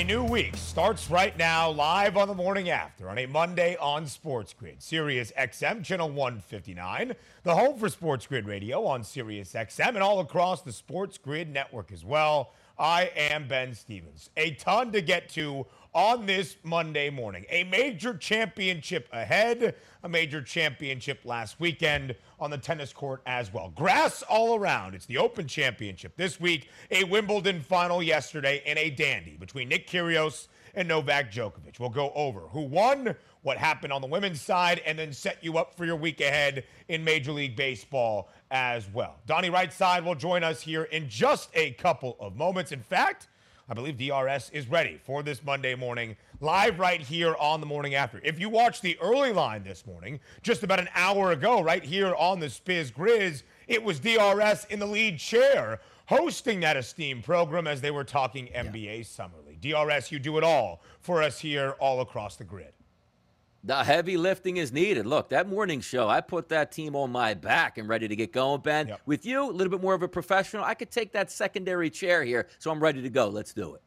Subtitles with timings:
[0.00, 4.06] A new week starts right now, live on the morning after, on a Monday on
[4.06, 4.82] Sports Grid.
[4.82, 10.20] Sirius XM, channel 159, the home for Sports Grid Radio on Sirius XM, and all
[10.20, 12.54] across the Sports Grid network as well.
[12.78, 14.30] I am Ben Stevens.
[14.38, 17.44] A ton to get to on this Monday morning.
[17.50, 23.72] A major championship ahead, a major championship last weekend on the tennis court as well.
[23.74, 24.94] Grass all around.
[24.94, 29.88] It's the Open Championship this week, a Wimbledon final yesterday, and a dandy between Nick
[29.88, 31.80] Kyrgios and Novak Djokovic.
[31.80, 35.58] We'll go over who won, what happened on the women's side, and then set you
[35.58, 39.16] up for your week ahead in Major League Baseball as well.
[39.26, 42.70] Donnie Rightside will join us here in just a couple of moments.
[42.70, 43.26] In fact,
[43.70, 47.94] I believe DRS is ready for this Monday morning, live right here on the morning
[47.94, 48.20] after.
[48.24, 52.12] If you watched the early line this morning, just about an hour ago, right here
[52.16, 57.68] on the Spiz Grizz, it was DRS in the lead chair hosting that esteemed program
[57.68, 59.02] as they were talking NBA yeah.
[59.04, 59.60] Summer League.
[59.60, 62.72] DRS, you do it all for us here all across the grid.
[63.62, 65.04] The heavy lifting is needed.
[65.04, 68.32] Look, that morning show, I put that team on my back and ready to get
[68.32, 68.88] going, Ben.
[68.88, 69.00] Yep.
[69.04, 72.24] With you, a little bit more of a professional, I could take that secondary chair
[72.24, 73.28] here, so I'm ready to go.
[73.28, 73.82] Let's do it.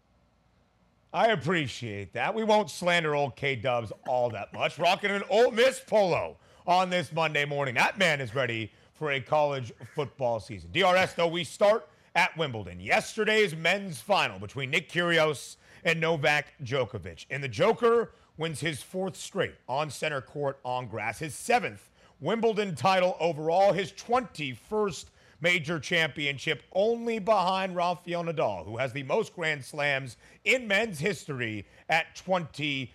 [1.11, 2.33] I appreciate that.
[2.33, 4.77] We won't slander old K Dubs all that much.
[4.77, 7.75] Rocking an Ole Miss polo on this Monday morning.
[7.75, 10.69] That man is ready for a college football season.
[10.71, 12.79] DRS, though, we start at Wimbledon.
[12.79, 17.25] Yesterday's men's final between Nick Kyrgios and Novak Djokovic.
[17.29, 21.89] And the Joker wins his fourth straight on center court on grass, his seventh
[22.19, 25.05] Wimbledon title overall, his 21st
[25.41, 31.67] major championship, only behind Rafael Nadal, who has the most Grand Slams in men's history
[31.89, 32.87] at 22.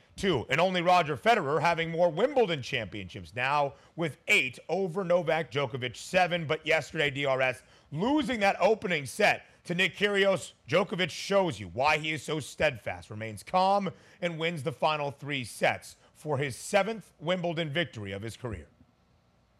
[0.48, 6.46] And only Roger Federer having more Wimbledon championships now with eight over Novak Djokovic, seven.
[6.46, 7.62] But yesterday, DRS
[7.92, 13.10] losing that opening set to Nick Kyrgios, Djokovic shows you why he is so steadfast,
[13.10, 13.90] remains calm,
[14.22, 18.66] and wins the final three sets for his seventh Wimbledon victory of his career.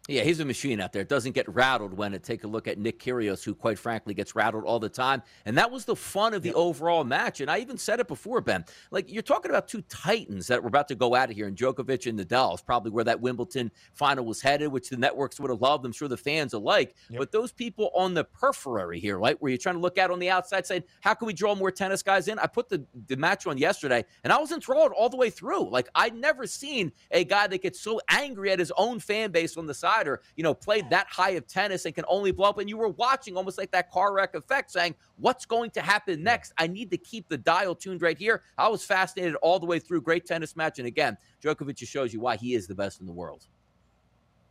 [0.09, 1.03] Yeah, he's a machine out there.
[1.03, 2.23] Doesn't get rattled when it.
[2.23, 5.21] Take a look at Nick Kyrgios, who quite frankly gets rattled all the time.
[5.45, 6.55] And that was the fun of the yep.
[6.55, 7.41] overall match.
[7.41, 8.65] And I even said it before, Ben.
[8.89, 11.55] Like you're talking about two titans that were about to go out of here, and
[11.55, 15.51] Djokovic and Nadal is probably where that Wimbledon final was headed, which the networks would
[15.51, 15.85] have loved.
[15.85, 16.95] I'm sure the fans alike.
[17.11, 17.19] Yep.
[17.19, 20.17] But those people on the periphery here, right, where you're trying to look at on
[20.17, 23.15] the outside, saying, "How can we draw more tennis guys in?" I put the the
[23.15, 25.69] match on yesterday, and I was enthralled all the way through.
[25.69, 29.55] Like I'd never seen a guy that gets so angry at his own fan base
[29.55, 32.49] on the side, or you know, played that high of tennis and can only blow
[32.49, 32.57] up.
[32.57, 36.23] And you were watching almost like that car wreck effect, saying, What's going to happen
[36.23, 36.53] next?
[36.57, 38.43] I need to keep the dial tuned right here.
[38.57, 40.01] I was fascinated all the way through.
[40.01, 40.79] Great tennis match.
[40.79, 43.47] And again, Djokovic just shows you why he is the best in the world.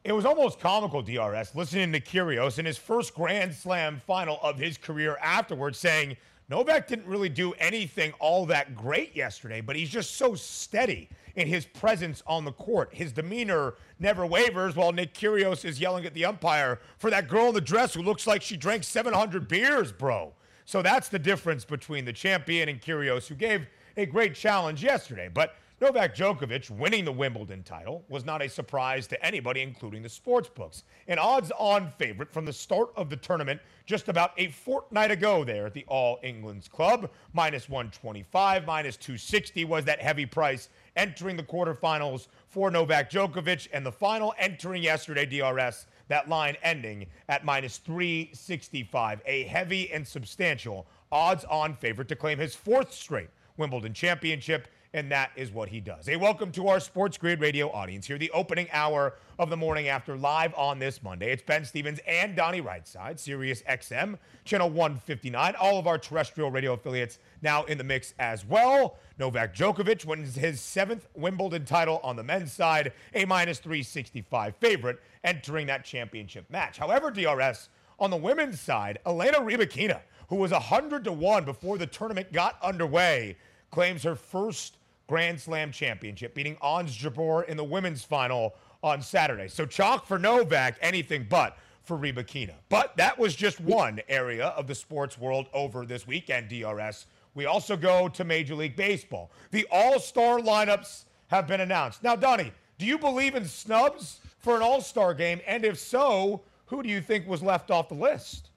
[0.05, 4.59] It was almost comical, DRS, listening to Kyrgios in his first Grand Slam final of
[4.59, 6.17] his career afterwards saying,
[6.49, 11.47] Novak didn't really do anything all that great yesterday, but he's just so steady in
[11.47, 12.89] his presence on the court.
[12.93, 17.49] His demeanor never wavers while Nick Kyrgios is yelling at the umpire for that girl
[17.49, 20.33] in the dress who looks like she drank 700 beers, bro.
[20.65, 23.67] So that's the difference between the champion and Kyrgios, who gave
[23.99, 25.29] a great challenge yesterday.
[25.33, 30.09] But Novak Djokovic winning the Wimbledon title was not a surprise to anybody, including the
[30.09, 30.83] sports books.
[31.07, 35.45] An odds on favorite from the start of the tournament just about a fortnight ago
[35.45, 37.09] there at the All England's Club.
[37.33, 43.87] Minus 125, minus 260 was that heavy price entering the quarterfinals for Novak Djokovic, and
[43.87, 49.23] the final entering yesterday, DRS, that line ending at minus 365.
[49.27, 55.11] A heavy and substantial odds on favorite to claim his fourth straight Wimbledon championship and
[55.13, 56.09] that is what he does.
[56.09, 59.89] A welcome to our Sports Grid radio audience here, the opening hour of the morning
[59.89, 61.31] after live on this Monday.
[61.31, 65.55] It's Ben Stevens and Donnie Rightside, Sirius XM, channel 159.
[65.61, 68.99] All of our terrestrial radio affiliates now in the mix as well.
[69.19, 75.01] Novak Djokovic wins his seventh Wimbledon title on the men's side, a minus 365 favorite
[75.23, 76.79] entering that championship match.
[76.79, 77.69] However, DRS
[77.99, 82.57] on the women's side, Elena Rybakina, who was 100 to 1 before the tournament got
[82.63, 83.37] underway,
[83.71, 84.77] claims her first
[85.07, 89.49] Grand Slam championship, beating Ons Jabeur in the women's final on Saturday.
[89.49, 92.55] So chalk for Novak, anything but for Rybakina.
[92.69, 97.07] But that was just one area of the sports world over this weekend, DRS.
[97.35, 99.31] We also go to Major League Baseball.
[99.51, 102.03] The all star lineups have been announced.
[102.03, 105.41] Now, Donnie, do you believe in snubs for an All Star game?
[105.47, 108.48] And if so, who do you think was left off the list?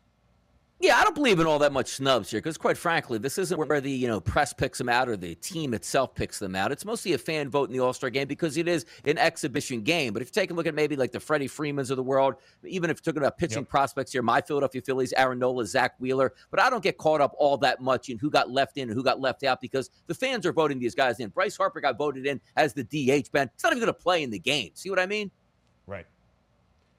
[0.82, 3.56] Yeah, I don't believe in all that much snubs here because, quite frankly, this isn't
[3.56, 6.72] where the you know press picks them out or the team itself picks them out.
[6.72, 9.84] It's mostly a fan vote in the All Star game because it is an exhibition
[9.84, 10.12] game.
[10.12, 12.34] But if you take a look at maybe like the Freddie Freemans of the world,
[12.64, 13.70] even if you're talking about pitching yep.
[13.70, 17.36] prospects here, my Philadelphia Phillies, Aaron Nola, Zack Wheeler, but I don't get caught up
[17.38, 20.16] all that much in who got left in and who got left out because the
[20.16, 21.30] fans are voting these guys in.
[21.30, 23.32] Bryce Harper got voted in as the DH.
[23.32, 24.72] Ben, he's not even going to play in the game.
[24.74, 25.30] See what I mean?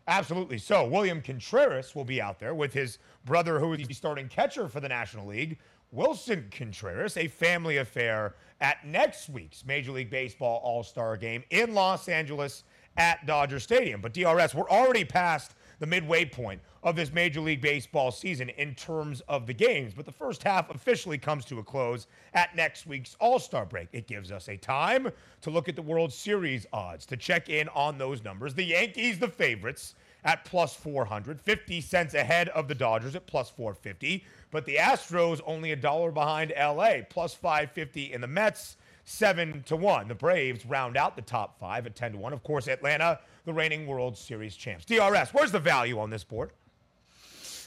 [0.09, 0.59] Absolutely.
[0.59, 4.69] So William Contreras will be out there with his brother, who is the starting catcher
[4.69, 5.59] for the National League,
[5.95, 11.75] Willson Contreras, a family affair at next week's Major League Baseball All Star game in
[11.75, 12.65] Los Angeles
[12.97, 14.01] at Dodger Stadium.
[14.01, 18.75] But DRS, we're already past the midway point of this Major League Baseball season in
[18.75, 19.95] terms of the games.
[19.95, 23.89] But the first half officially comes to a close at next week's All Star break.
[23.93, 25.09] It gives us a time
[25.43, 28.55] to look at the World Series odds, to check in on those numbers.
[28.55, 29.95] The Yankees, the favorites,
[30.25, 34.25] at plus 400, 50 cents ahead of the Dodgers at plus 450.
[34.51, 38.77] But the Astros only a dollar behind LA, plus 550 in the Mets.
[39.05, 40.07] 7 to 1.
[40.07, 42.33] The Braves round out the top 5 at 10 to 1.
[42.33, 44.85] Of course, Atlanta, the reigning World Series champs.
[44.85, 46.53] DRS, where's the value on this board?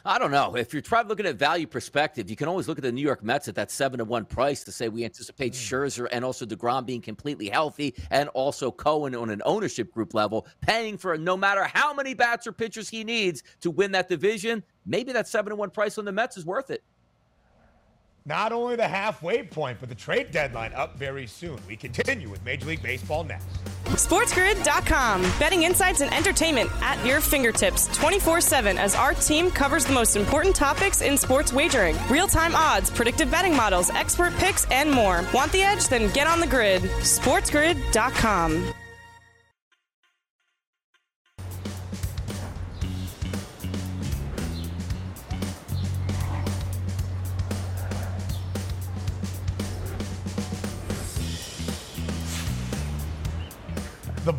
[0.07, 0.55] I don't know.
[0.55, 3.23] If you're trying looking at value perspective, you can always look at the New York
[3.23, 5.55] Mets at that seven to one price to say we anticipate mm.
[5.55, 10.45] Scherzer and also Degrom being completely healthy, and also Cohen on an ownership group level,
[10.61, 14.61] paying for no matter how many bats or pitchers he needs to win that division.
[14.85, 16.83] Maybe that seven to one price on the Mets is worth it.
[18.27, 21.59] Not only the halfway point, but the trade deadline up very soon.
[21.67, 23.45] We continue with Major League Baseball next.
[23.85, 25.21] SportsGrid.com.
[25.37, 30.15] Betting insights and entertainment at your fingertips 24 7 as our team covers the most
[30.15, 35.23] important topics in sports wagering real time odds, predictive betting models, expert picks, and more.
[35.31, 35.87] Want the edge?
[35.87, 36.81] Then get on the grid.
[36.81, 38.73] SportsGrid.com.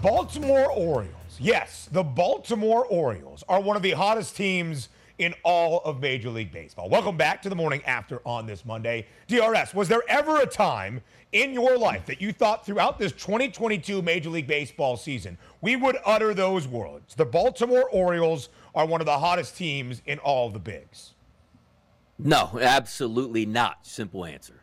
[0.06, 4.88] Baltimore Orioles, yes, the Baltimore Orioles are one of the hottest teams
[5.18, 6.88] in all of Major League Baseball.
[6.88, 9.08] Welcome back to the morning after on this Monday.
[9.26, 11.00] DRS, was there ever a time
[11.32, 15.96] in your life that you thought throughout this 2022 Major League Baseball season we would
[16.06, 17.16] utter those words?
[17.16, 21.14] The Baltimore Orioles are one of the hottest teams in all the bigs.
[22.16, 23.84] No, absolutely not.
[23.84, 24.55] Simple answer.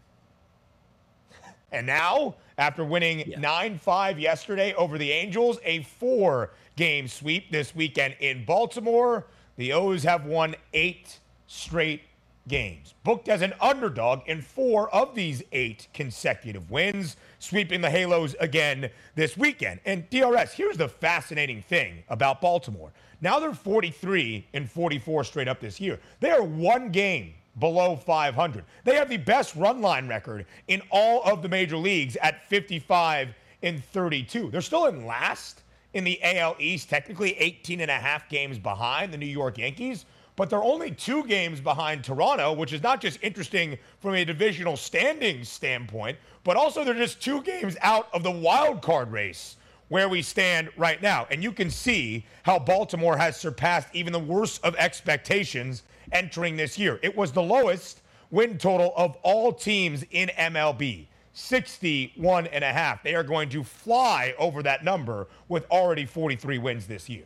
[1.73, 7.75] And now, after winning 9 5 yesterday over the Angels, a four game sweep this
[7.75, 9.25] weekend in Baltimore,
[9.57, 12.01] the O's have won eight straight
[12.47, 12.93] games.
[13.03, 18.89] Booked as an underdog in four of these eight consecutive wins, sweeping the Halos again
[19.15, 19.79] this weekend.
[19.85, 22.91] And DRS, here's the fascinating thing about Baltimore.
[23.21, 25.99] Now they're 43 and 44 straight up this year.
[26.19, 28.63] They are one game below 500.
[28.83, 33.29] They have the best run line record in all of the major leagues at 55
[33.61, 34.49] and 32.
[34.49, 35.63] They're still in last
[35.93, 40.05] in the AL East, technically 18 and a half games behind the New York Yankees,
[40.35, 44.75] but they're only two games behind Toronto, which is not just interesting from a divisional
[44.75, 49.57] standings standpoint, but also they're just two games out of the wild card race
[49.89, 51.27] where we stand right now.
[51.29, 55.83] And you can see how Baltimore has surpassed even the worst of expectations
[56.13, 56.99] entering this year.
[57.01, 58.01] It was the lowest
[58.31, 61.07] win total of all teams in MLB.
[61.33, 63.01] 61 and a half.
[63.01, 67.25] They are going to fly over that number with already 43 wins this year.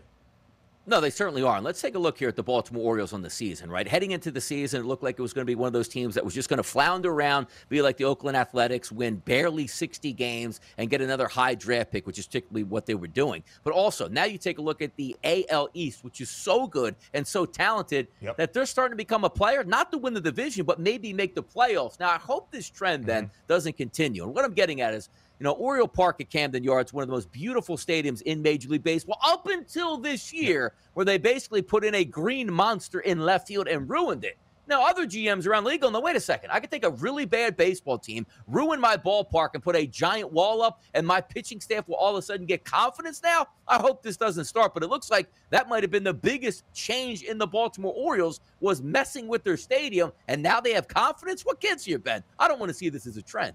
[0.90, 1.58] No, they certainly are.
[1.58, 3.86] And let's take a look here at the Baltimore Orioles on the season, right?
[3.86, 5.90] Heading into the season, it looked like it was going to be one of those
[5.90, 9.68] teams that was just going to flounder around, be like the Oakland Athletics, win barely
[9.68, 13.44] 60 games, and get another high draft pick, which is typically what they were doing.
[13.66, 16.96] But also, now you take a look at the AL East, which is so good
[17.14, 18.38] and so talented yep.
[18.38, 21.36] that they're starting to become a player, not to win the division, but maybe make
[21.36, 22.00] the playoffs.
[22.00, 23.48] Now, I hope this trend then mm-hmm.
[23.50, 24.24] doesn't continue.
[24.24, 27.08] And what I'm getting at is, you know, Oriole Park at Camden Yards, one of
[27.08, 31.62] the most beautiful stadiums in Major League Baseball up until this year, where they basically
[31.62, 34.38] put in a green monster in left field and ruined it.
[34.70, 36.52] Now, other GMs around the league go, no, wait a second.
[36.52, 40.34] I could take a really bad baseball team, ruin my ballpark, and put a giant
[40.34, 43.48] wall up, and my pitching staff will all of a sudden get confidence now.
[43.68, 46.66] I hope this doesn't start, but it looks like that might have been the biggest
[46.74, 51.44] change in the Baltimore Orioles was messing with their stadium, and now they have confidence.
[51.44, 52.22] What gets you, Ben?
[52.38, 53.54] I don't want to see this as a trend.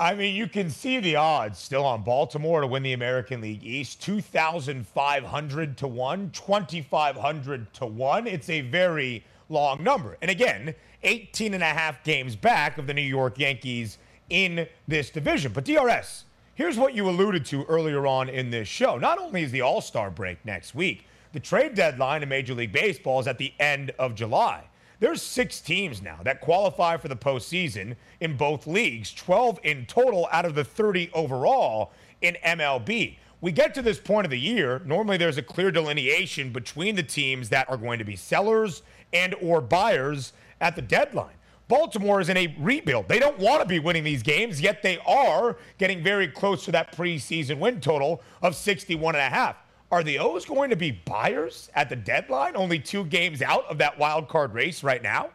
[0.00, 3.62] I mean, you can see the odds still on Baltimore to win the American League
[3.62, 8.26] East 2,500 to 1, 2,500 to 1.
[8.26, 10.16] It's a very long number.
[10.22, 13.98] And again, 18 and a half games back of the New York Yankees
[14.30, 15.52] in this division.
[15.52, 18.96] But DRS, here's what you alluded to earlier on in this show.
[18.96, 21.04] Not only is the All Star break next week,
[21.34, 24.64] the trade deadline in Major League Baseball is at the end of July.
[25.00, 30.28] There's six teams now that qualify for the postseason in both leagues, 12 in total
[30.30, 33.16] out of the 30 overall in MLB.
[33.40, 37.02] We get to this point of the year, normally there's a clear delineation between the
[37.02, 38.82] teams that are going to be sellers
[39.14, 41.34] and or buyers at the deadline.
[41.66, 43.08] Baltimore is in a rebuild.
[43.08, 46.72] They don't want to be winning these games, yet they are getting very close to
[46.72, 49.56] that preseason win total of 61 and a half.
[49.92, 53.78] Are the O's going to be buyers at the deadline, only two games out of
[53.78, 55.30] that wild card race right now?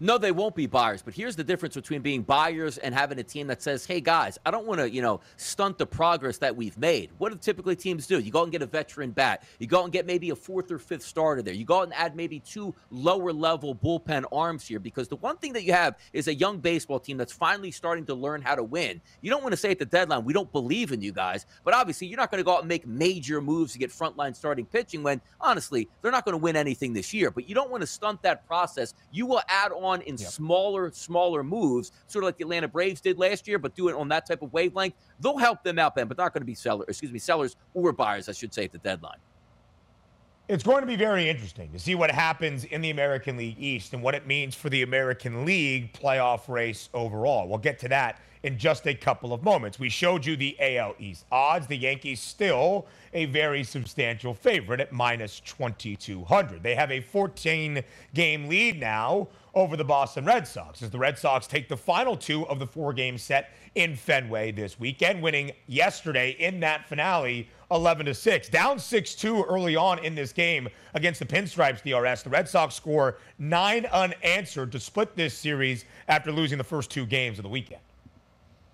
[0.00, 1.02] No, they won't be buyers.
[1.02, 4.38] But here's the difference between being buyers and having a team that says, "Hey guys,
[4.46, 7.74] I don't want to, you know, stunt the progress that we've made." What do typically
[7.74, 8.20] teams do?
[8.20, 9.42] You go out and get a veteran bat.
[9.58, 11.52] You go out and get maybe a fourth or fifth starter there.
[11.52, 15.36] You go out and add maybe two lower level bullpen arms here because the one
[15.36, 18.54] thing that you have is a young baseball team that's finally starting to learn how
[18.54, 19.00] to win.
[19.20, 21.74] You don't want to say at the deadline, "We don't believe in you guys," but
[21.74, 24.64] obviously you're not going to go out and make major moves to get frontline starting
[24.64, 27.32] pitching when honestly they're not going to win anything this year.
[27.32, 28.94] But you don't want to stunt that process.
[29.10, 30.28] You will add on on in yep.
[30.28, 33.94] smaller, smaller moves, sort of like the Atlanta Braves did last year, but do it
[33.94, 34.94] on that type of wavelength.
[35.20, 37.92] They'll help them out, Ben, but not going to be sellers, excuse me, sellers or
[37.92, 39.18] buyers, I should say, at the deadline.
[40.48, 43.92] It's going to be very interesting to see what happens in the American League East
[43.92, 47.46] and what it means for the American League playoff race overall.
[47.46, 49.78] We'll get to that in just a couple of moments.
[49.78, 51.66] We showed you the AL East odds.
[51.66, 56.62] The Yankees still a very substantial favorite at minus 2,200.
[56.62, 57.82] They have a 14
[58.14, 62.16] game lead now over the Boston Red Sox as the Red Sox take the final
[62.16, 67.48] two of the four game set in Fenway this weekend, winning yesterday in that finale
[67.70, 68.48] 11 to 6.
[68.48, 72.22] Down 6 2 early on in this game against the Pinstripes DRS.
[72.22, 77.06] The Red Sox score nine unanswered to split this series after losing the first two
[77.06, 77.80] games of the weekend.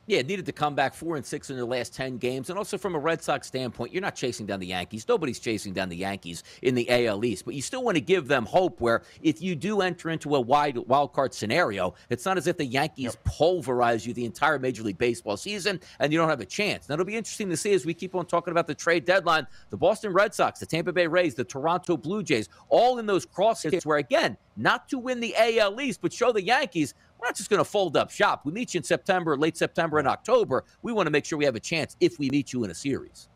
[0.06, 2.50] Yeah, it needed to come back four and six in their last 10 games.
[2.50, 5.06] And also from a Red Sox standpoint, you're not chasing down the Yankees.
[5.08, 7.44] Nobody's chasing down the Yankees in the AL East.
[7.44, 10.40] But you still want to give them hope where if you do enter into a
[10.40, 13.24] wide wild card scenario, it's not as if the Yankees yep.
[13.24, 16.88] pulverize you the entire Major League Baseball season and you don't have a chance.
[16.88, 19.46] Now, it'll be interesting to see as we keep on talking about the trade deadline.
[19.70, 23.24] The Boston Red Sox, the Tampa Bay Rays, the Toronto Blue Jays, all in those
[23.24, 27.36] crosshairs where, again, not to win the AL East, but show the Yankees we're not
[27.36, 28.42] just going to fold up shop.
[28.44, 30.64] We meet you in September, late September, and October.
[30.82, 32.74] We want to make sure we have a chance if we meet you in a
[32.74, 33.28] series.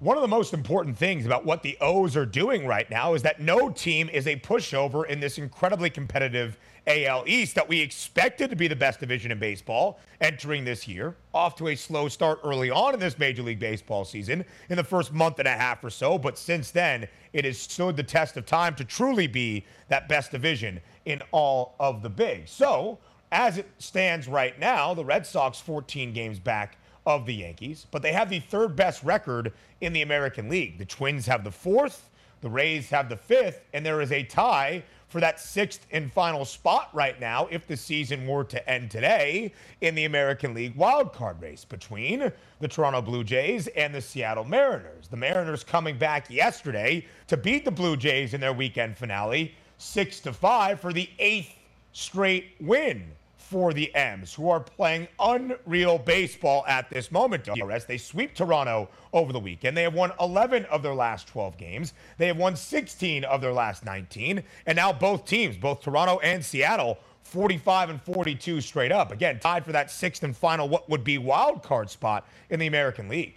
[0.00, 3.22] One of the most important things about what the O's are doing right now is
[3.22, 6.58] that no team is a pushover in this incredibly competitive
[6.88, 11.14] AL East that we expected to be the best division in baseball entering this year.
[11.32, 14.84] Off to a slow start early on in this Major League Baseball season in the
[14.84, 18.36] first month and a half or so, but since then, it has stood the test
[18.36, 22.48] of time to truly be that best division in all of the big.
[22.48, 22.98] So,
[23.30, 28.02] as it stands right now, the Red Sox 14 games back of the Yankees, but
[28.02, 30.78] they have the third best record in the American League.
[30.78, 34.82] The Twins have the fourth, the Rays have the fifth, and there is a tie
[35.08, 39.52] for that sixth and final spot right now if the season were to end today
[39.80, 45.08] in the American League wildcard race between the Toronto Blue Jays and the Seattle Mariners.
[45.08, 50.20] The Mariners coming back yesterday to beat the Blue Jays in their weekend finale 6
[50.20, 51.54] to 5 for the eighth
[51.92, 53.12] straight win
[53.48, 57.44] for the M's, who are playing unreal baseball at this moment.
[57.44, 59.76] DRS, they sweep Toronto over the weekend.
[59.76, 61.92] They have won 11 of their last 12 games.
[62.18, 64.42] They have won 16 of their last 19.
[64.66, 69.12] And now both teams, both Toronto and Seattle, 45 and 42 straight up.
[69.12, 72.66] Again, tied for that sixth and final, what would be wild card spot in the
[72.66, 73.36] American League.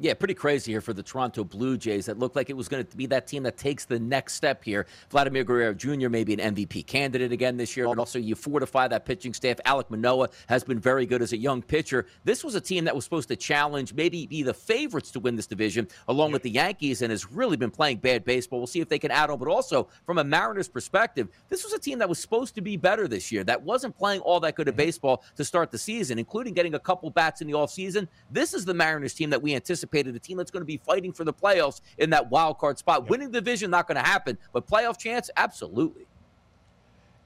[0.00, 2.06] Yeah, pretty crazy here for the Toronto Blue Jays.
[2.06, 4.64] That looked like it was going to be that team that takes the next step
[4.64, 4.86] here.
[5.10, 6.08] Vladimir Guerrero Jr.
[6.08, 9.58] may be an MVP candidate again this year, but also you fortify that pitching staff.
[9.64, 12.06] Alek Manoah has been very good as a young pitcher.
[12.24, 15.36] This was a team that was supposed to challenge, maybe be the favorites to win
[15.36, 18.58] this division, along with the Yankees, and has really been playing bad baseball.
[18.58, 19.38] We'll see if they can add on.
[19.38, 22.76] But also, from a Mariners perspective, this was a team that was supposed to be
[22.76, 24.86] better this year, that wasn't playing all that good of mm-hmm.
[24.86, 28.08] baseball to start the season, including getting a couple bats in the offseason.
[28.28, 30.76] This is the Mariners team that we anticipate anticipated a team that's going to be
[30.76, 33.02] fighting for the playoffs in that wild card spot.
[33.02, 33.10] Yep.
[33.10, 36.06] Winning the division, not going to happen, but playoff chance, absolutely.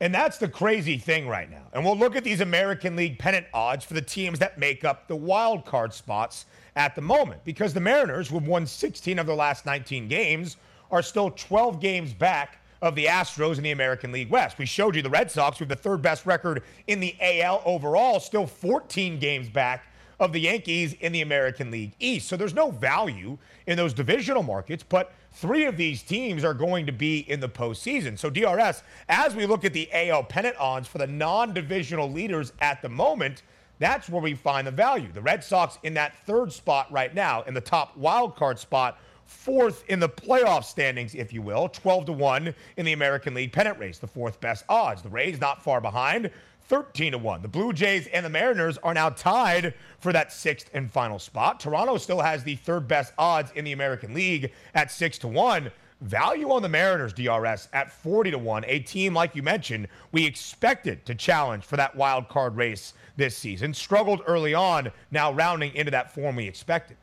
[0.00, 1.64] And that's the crazy thing right now.
[1.72, 5.08] And we'll look at these American League pennant odds for the teams that make up
[5.08, 6.46] the wild card spots
[6.76, 7.42] at the moment.
[7.44, 10.56] Because the Mariners, who have won 16 of their last 19 games,
[10.92, 14.56] are still 12 games back of the Astros in the American League West.
[14.56, 18.20] We showed you the Red Sox with the third best record in the AL overall,
[18.20, 19.82] still 14 games back
[20.20, 22.28] of the Yankees in the American League East.
[22.28, 26.86] So there's no value in those divisional markets, but three of these teams are going
[26.86, 28.18] to be in the postseason.
[28.18, 32.52] So, DRS, as we look at the AL pennant odds for the non divisional leaders
[32.60, 33.42] at the moment,
[33.78, 35.10] That's where we find the value.
[35.12, 38.98] The Red Sox in that third spot right now, in the top wild card spot,
[39.24, 43.52] fourth in the playoff standings, if you will, 12 to 1 in the American League
[43.52, 45.02] pennant race, the fourth best odds.
[45.02, 46.30] The Rays not far behind,
[46.68, 47.42] 13 to 1.
[47.42, 51.60] The Blue Jays and the Mariners are now tied for that sixth and final spot.
[51.60, 55.70] Toronto still has the third best odds in the American League at 6 to 1.
[56.02, 60.24] Value on the Mariners DRS at 40 to 1, a team like you mentioned, we
[60.24, 63.74] expected to challenge for that wild card race this season.
[63.74, 66.96] Struggled early on, now rounding into that form we expected.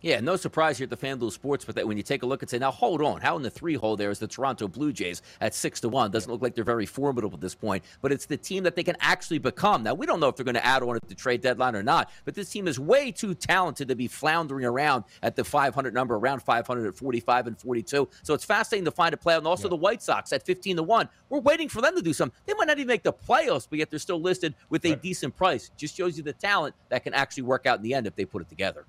[0.00, 2.40] Yeah, no surprise here at the FanDuel Sports, but that when you take a look
[2.40, 4.92] and say, now hold on, how in the three hole there is the Toronto Blue
[4.92, 6.12] Jays at six to one?
[6.12, 8.84] Doesn't look like they're very formidable at this point, but it's the team that they
[8.84, 9.82] can actually become.
[9.82, 11.82] Now we don't know if they're going to add on at the trade deadline or
[11.82, 15.92] not, but this team is way too talented to be floundering around at the 500
[15.92, 18.08] number, around 500 at 45 and 42.
[18.22, 19.34] So it's fascinating to find a play.
[19.34, 19.70] And also yeah.
[19.70, 21.08] the White Sox at 15 to one.
[21.28, 22.38] We're waiting for them to do something.
[22.46, 25.02] They might not even make the playoffs, but yet they're still listed with a right.
[25.02, 25.72] decent price.
[25.76, 28.24] Just shows you the talent that can actually work out in the end if they
[28.24, 28.86] put it together.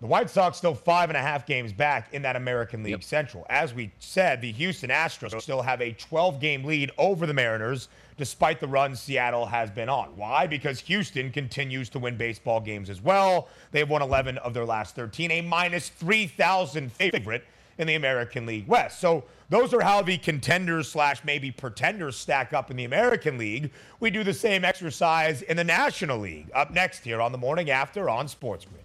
[0.00, 3.04] The White Sox still five and a half games back in that American League yep.
[3.04, 3.44] Central.
[3.50, 7.90] As we said, the Houston Astros still have a 12 game lead over the Mariners,
[8.16, 10.16] despite the run Seattle has been on.
[10.16, 10.46] Why?
[10.46, 13.48] Because Houston continues to win baseball games as well.
[13.72, 17.44] They've won 11 of their last 13, a minus 3,000 favorite
[17.76, 19.00] in the American League West.
[19.00, 23.70] So those are how the contenders slash maybe pretenders stack up in the American League.
[24.00, 26.50] We do the same exercise in the National League.
[26.54, 28.84] Up next here on the morning after on Sports Grid.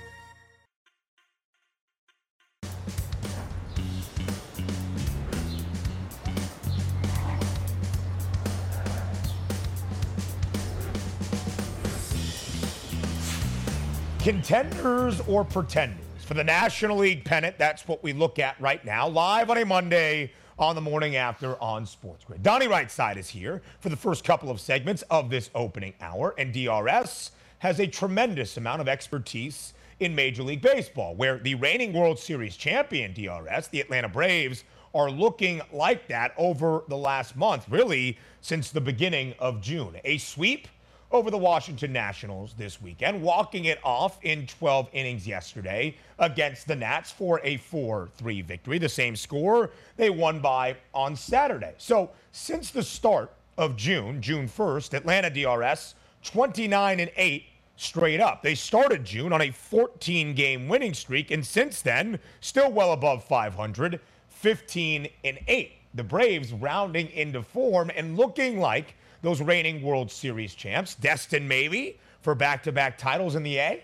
[14.23, 16.05] Contenders or pretenders?
[16.25, 19.65] For the National League pennant, that's what we look at right now, live on a
[19.65, 22.43] Monday on the morning after on Sports Grid.
[22.43, 26.53] Donnie Rightside is here for the first couple of segments of this opening hour, and
[26.53, 32.19] DRS has a tremendous amount of expertise in Major League Baseball, where the reigning World
[32.19, 38.19] Series champion DRS, the Atlanta Braves, are looking like that over the last month, really
[38.39, 39.95] since the beginning of June.
[40.03, 40.67] A sweep
[41.11, 46.75] over the Washington Nationals this weekend, walking it off in 12 innings yesterday against the
[46.75, 51.73] Nats for a 4 3 victory, the same score they won by on Saturday.
[51.77, 57.43] So, since the start of June, June 1st, Atlanta DRS 29 and 8
[57.75, 58.43] straight up.
[58.43, 63.23] They started June on a 14 game winning streak, and since then, still well above
[63.23, 65.71] 500, 15 and 8.
[65.93, 71.99] The Braves rounding into form and looking like those reigning World Series champs, destined maybe
[72.21, 73.83] for back to back titles in the A?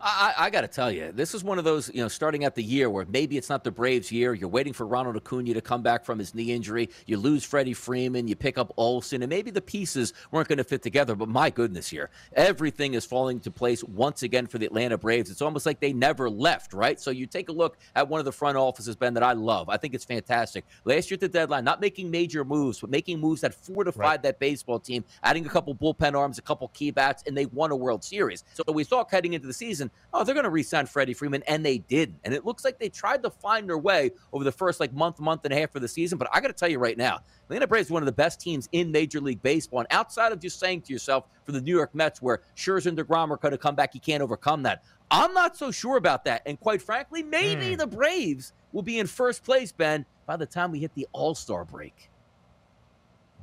[0.00, 2.54] I, I got to tell you, this is one of those, you know, starting at
[2.54, 4.32] the year where maybe it's not the Braves' year.
[4.32, 6.88] You're waiting for Ronald Acuna to come back from his knee injury.
[7.06, 8.28] You lose Freddie Freeman.
[8.28, 11.16] You pick up Olson, and maybe the pieces weren't going to fit together.
[11.16, 15.30] But my goodness, here, everything is falling into place once again for the Atlanta Braves.
[15.30, 17.00] It's almost like they never left, right?
[17.00, 19.68] So you take a look at one of the front offices, Ben, that I love.
[19.68, 20.64] I think it's fantastic.
[20.84, 24.22] Last year at the deadline, not making major moves, but making moves that fortified right.
[24.22, 27.72] that baseball team, adding a couple bullpen arms, a couple key bats, and they won
[27.72, 28.44] a World Series.
[28.54, 31.64] So we thought heading into the season, oh, they're going to re-sign Freddie Freeman, and
[31.64, 32.18] they didn't.
[32.24, 35.20] And it looks like they tried to find their way over the first like month,
[35.20, 36.18] month and a half of the season.
[36.18, 38.40] But I got to tell you right now, Atlanta Braves is one of the best
[38.40, 39.80] teams in Major League Baseball.
[39.80, 42.98] And outside of just saying to yourself, for the New York Mets, where Scherzer and
[42.98, 44.82] DeGrom are going to come back, you can't overcome that.
[45.10, 46.42] I'm not so sure about that.
[46.44, 47.78] And quite frankly, maybe mm.
[47.78, 51.34] the Braves will be in first place, Ben, by the time we hit the All
[51.34, 52.10] Star break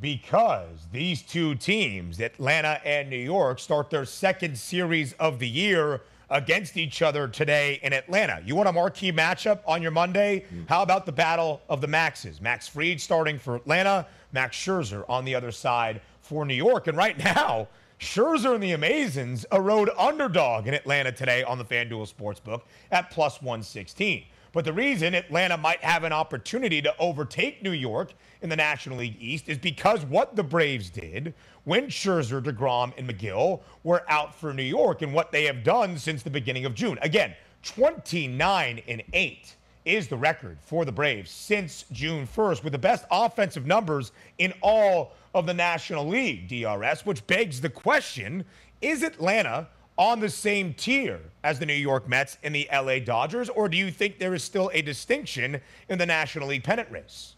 [0.01, 6.01] because these two teams, Atlanta and New York, start their second series of the year
[6.29, 8.41] against each other today in Atlanta.
[8.45, 10.45] You want a marquee matchup on your Monday?
[10.53, 10.67] Mm.
[10.67, 12.41] How about the battle of the Maxes?
[12.41, 16.87] Max Fried starting for Atlanta, Max Scherzer on the other side for New York.
[16.87, 17.67] And right now,
[17.99, 22.61] Scherzer and the Amazins, a road underdog in Atlanta today on the FanDuel Sportsbook
[22.91, 24.25] at plus 116.
[24.51, 28.99] But the reason Atlanta might have an opportunity to overtake New York in the National
[28.99, 31.33] League East is because what the Braves did
[31.65, 35.97] when Scherzer, DeGrom, and Megill were out for New York and what they have done
[35.97, 36.97] since the beginning of June.
[37.01, 42.79] Again, 29 and 8 is the record for the Braves since June 1st, with the
[42.79, 48.45] best offensive numbers in all of the National League, DRS, which begs the question
[48.81, 53.49] is Atlanta on the same tier as the New York Mets and the LA Dodgers,
[53.49, 57.34] or do you think there is still a distinction in the National League pennant race?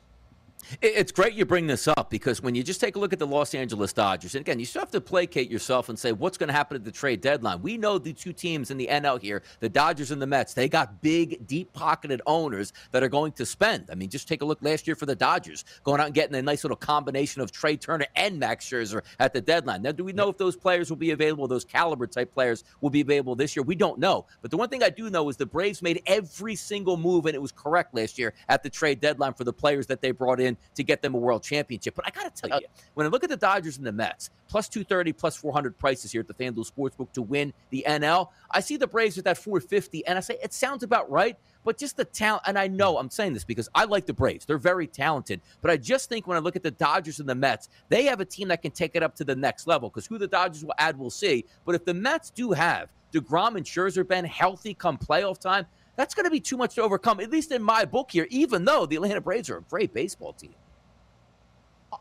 [0.81, 3.27] It's great you bring this up because when you just take a look at the
[3.27, 6.47] Los Angeles Dodgers, and again, you still have to placate yourself and say what's going
[6.47, 7.61] to happen at the trade deadline.
[7.61, 10.67] We know the two teams in the NL here, the Dodgers and the Mets, they
[10.67, 13.89] got big, deep pocketed owners that are going to spend.
[13.91, 16.35] I mean, just take a look last year for the Dodgers, going out and getting
[16.35, 19.81] a nice little combination of Trea Turner and Max Scherzer at the deadline.
[19.81, 22.89] Now, do we know if those players will be available, those caliber type players will
[22.89, 23.63] be available this year?
[23.63, 24.25] We don't know.
[24.41, 27.35] But the one thing I do know is the Braves made every single move, and
[27.35, 30.41] it was correct last year at the trade deadline for the players that they brought
[30.41, 31.95] in to get them a world championship.
[31.95, 33.91] But I got to tell uh, you, when I look at the Dodgers and the
[33.91, 38.29] Mets, plus 230, plus 400 prices here at the FanDuel Sportsbook to win the NL,
[38.51, 41.37] I see the Braves at that 450, and I say it sounds about right.
[41.63, 44.45] But just the talent, and I know I'm saying this because I like the Braves.
[44.45, 45.41] They're very talented.
[45.61, 48.21] But I just think when I look at the Dodgers and the Mets, they have
[48.21, 50.63] a team that can take it up to the next level because who the Dodgers
[50.63, 51.43] will add, we'll see.
[51.65, 55.65] But if the Mets do have DeGrom and Scherzer been healthy come playoff time,
[55.97, 58.63] that's going to be too much to overcome, at least in my book here, even
[58.63, 60.55] though the Atlanta Braves are a great baseball team.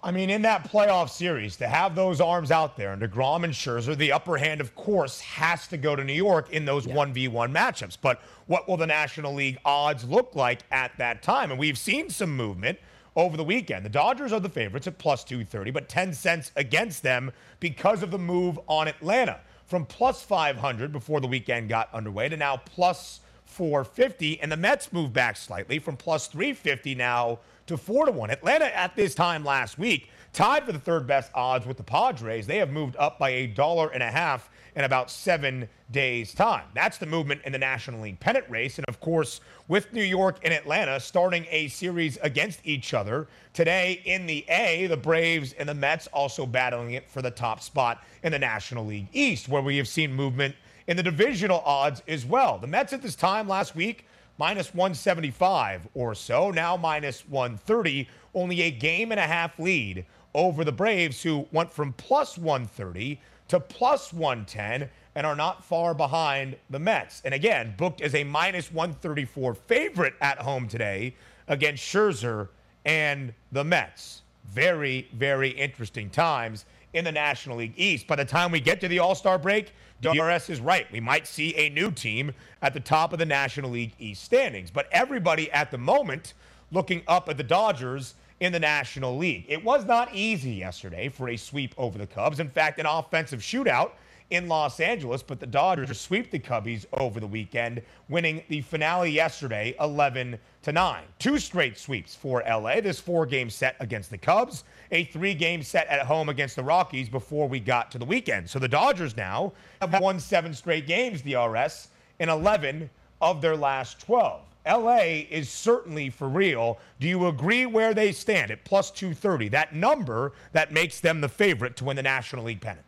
[0.03, 3.53] I mean, in that playoff series, to have those arms out there and DeGrom and
[3.53, 6.95] Scherzer, the upper hand, of course, has to go to New York in those yeah.
[6.95, 7.97] 1v1 matchups.
[8.01, 11.51] But what will the National League odds look like at that time?
[11.51, 12.79] And we've seen some movement
[13.15, 13.85] over the weekend.
[13.85, 18.11] The Dodgers are the favorites at plus 230, but 10 cents against them because of
[18.11, 23.21] the move on Atlanta from plus 500 before the weekend got underway to now plus
[23.57, 24.41] 450.
[24.41, 28.31] And the Mets moved back slightly from plus 350 now to 4 to 1.
[28.31, 32.47] Atlanta at this time last week tied for the third best odds with the Padres.
[32.47, 36.67] They have moved up by a dollar and a half in about seven days' time.
[36.75, 38.77] That's the movement in the National League pennant race.
[38.77, 44.03] And of course, with New York and Atlanta starting a series against each other today
[44.05, 48.05] in the A, the Braves and the Mets also battling it for the top spot
[48.23, 50.55] in the National League East, where we have seen movement
[50.87, 52.59] in the divisional odds as well.
[52.59, 54.07] The Mets at this time last week
[54.39, 60.65] minus 175 or so, now minus 130, only a game and a half lead over
[60.65, 63.19] the Braves, who went from plus 130
[63.49, 67.23] to plus 110 and are not far behind the Mets.
[67.25, 71.15] And again, booked as a minus 134 favorite at home today
[71.49, 72.49] against Scherzer
[72.85, 74.23] and the Mets.
[74.45, 76.67] Very, very interesting times
[76.97, 78.07] in the National League East.
[78.07, 80.91] By the time we get to the All Star break, DRS is right.
[80.91, 82.33] We might see a new team
[82.63, 84.71] at the top of the National League East standings.
[84.71, 86.33] But everybody at the moment
[86.73, 89.45] looking up at the Dodgers in the National League.
[89.49, 92.41] It was not easy yesterday for a sweep over the Cubs.
[92.41, 93.93] In fact, an offensive shootout
[94.31, 99.11] in Los Angeles, but the Dodgers sweep the Cubbies over the weekend, winning the finale
[99.11, 101.05] yesterday 11 to 9.
[101.19, 102.81] Two straight sweeps for LA.
[102.81, 107.49] This four-game set against the Cubs, a three-game set at home against the Rockies before
[107.49, 108.51] we got to the weekend.
[108.51, 114.01] So the Dodgers now have won seven straight games, DRS, in 11 of their last
[114.01, 114.43] 12.
[114.67, 116.79] LA is certainly for real.
[116.99, 119.49] Do you agree where they stand at plus 230?
[119.51, 122.86] That number that makes them the favorite to win the National League pennant.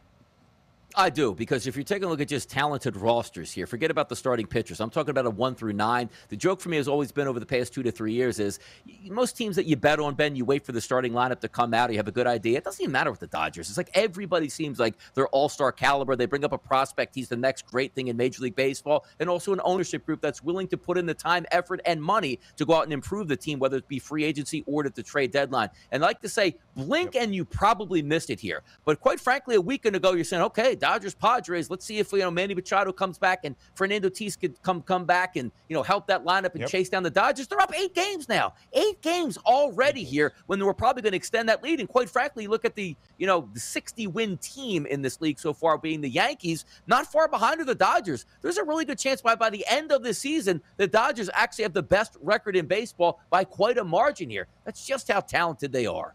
[0.98, 4.08] I do because if you're taking a look at just talented rosters here, forget about
[4.08, 4.80] the starting pitchers.
[4.80, 6.10] I'm talking about a one through nine.
[6.28, 8.58] The joke for me has always been over the past two to three years is
[9.04, 11.72] most teams that you bet on, Ben, you wait for the starting lineup to come
[11.72, 11.92] out.
[11.92, 12.58] You have a good idea.
[12.58, 13.68] It doesn't even matter with the Dodgers.
[13.68, 16.16] It's like everybody seems like they're all star caliber.
[16.16, 17.14] They bring up a prospect.
[17.14, 20.42] He's the next great thing in Major League Baseball, and also an ownership group that's
[20.42, 23.36] willing to put in the time, effort, and money to go out and improve the
[23.36, 25.68] team, whether it be free agency or at the trade deadline.
[25.92, 28.64] And I like to say, blink and you probably missed it here.
[28.84, 31.68] But quite frankly, a weekend ago, you're saying, okay, Dodgers Padres.
[31.68, 35.04] Let's see if you know Manny Machado comes back and Fernando Tatis could come come
[35.04, 36.70] back and you know help that lineup and yep.
[36.70, 37.46] chase down the Dodgers.
[37.46, 41.16] They're up eight games now, eight games already here when they were probably going to
[41.18, 41.80] extend that lead.
[41.80, 45.38] And quite frankly, look at the you know the 60 win team in this league
[45.38, 46.64] so far, being the Yankees.
[46.86, 48.24] Not far behind are the Dodgers.
[48.40, 51.64] There's a really good chance by by the end of the season, the Dodgers actually
[51.64, 54.46] have the best record in baseball by quite a margin here.
[54.64, 56.14] That's just how talented they are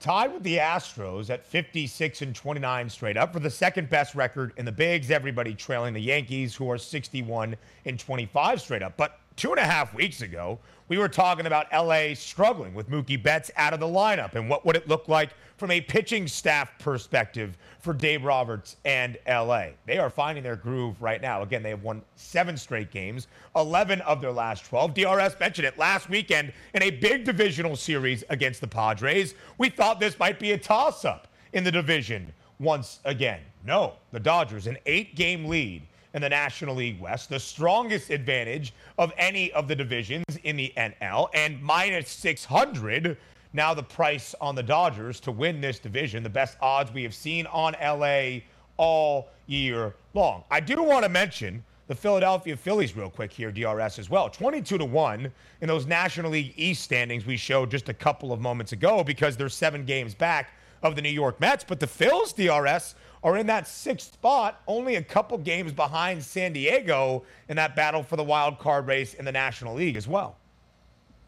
[0.00, 4.52] tied with the Astros at 56 and 29 straight up for the second best record
[4.56, 5.10] in the bigs.
[5.10, 8.96] Everybody trailing the Yankees, who are 61 and 25 straight up.
[8.96, 10.58] But two and a half weeks ago,
[10.88, 14.64] we were talking about LA struggling with Mookie Betts out of the lineup and what
[14.64, 19.66] would it look like from a pitching staff perspective for Dave Roberts and LA.
[19.86, 21.42] They are finding their groove right now.
[21.42, 24.94] Again, they have won seven straight games, 11 of their last 12.
[24.94, 29.34] DRS mentioned it last weekend in a big divisional series against the Padres.
[29.58, 33.40] We thought this might be a toss up in the division once again.
[33.66, 35.82] No, the Dodgers, an eight game lead
[36.14, 40.72] in the National League West, the strongest advantage of any of the divisions in the
[40.76, 43.16] NL, and minus 600.
[43.52, 47.14] Now, the price on the Dodgers to win this division, the best odds we have
[47.14, 48.40] seen on LA
[48.76, 50.44] all year long.
[50.50, 54.28] I do want to mention the Philadelphia Phillies real quick here, DRS as well.
[54.28, 55.32] 22 to 1
[55.62, 59.36] in those National League East standings we showed just a couple of moments ago because
[59.36, 60.50] they're seven games back
[60.82, 61.64] of the New York Mets.
[61.64, 66.52] But the Phils, DRS, are in that sixth spot, only a couple games behind San
[66.52, 70.36] Diego in that battle for the wild card race in the National League as well.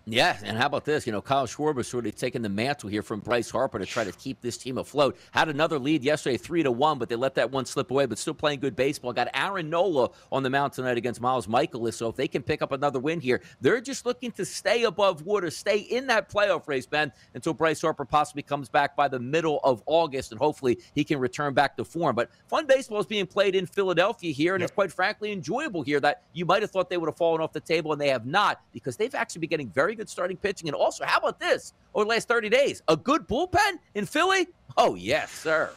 [0.07, 1.07] Yeah, and how about this?
[1.07, 4.03] You know, Kyle Schwarber sort of taking the mantle here from Bryce Harper to try
[4.03, 5.17] to keep this team afloat.
[5.31, 8.07] Had another lead yesterday, three to one, but they let that one slip away.
[8.07, 9.13] But still playing good baseball.
[9.13, 11.95] Got Aaron Nola on the mound tonight against Miles Mikolas.
[11.95, 15.23] So if they can pick up another win here, they're just looking to stay above
[15.23, 19.21] water, stay in that playoff race, Ben, until Bryce Harper possibly comes back by the
[19.21, 22.17] middle of August, and hopefully he can return back to form.
[22.17, 24.71] But fun baseball is being played in Philadelphia here, and yep.
[24.71, 26.01] it's quite frankly enjoyable here.
[26.01, 28.27] That you might have thought they would have fallen off the table, and they have
[28.27, 31.73] not, because they've actually been getting very good starting pitching and also, how about this
[31.95, 32.83] over the last 30 days?
[32.89, 34.49] A good bullpen in Philly?
[34.77, 35.71] Oh, yes, sir.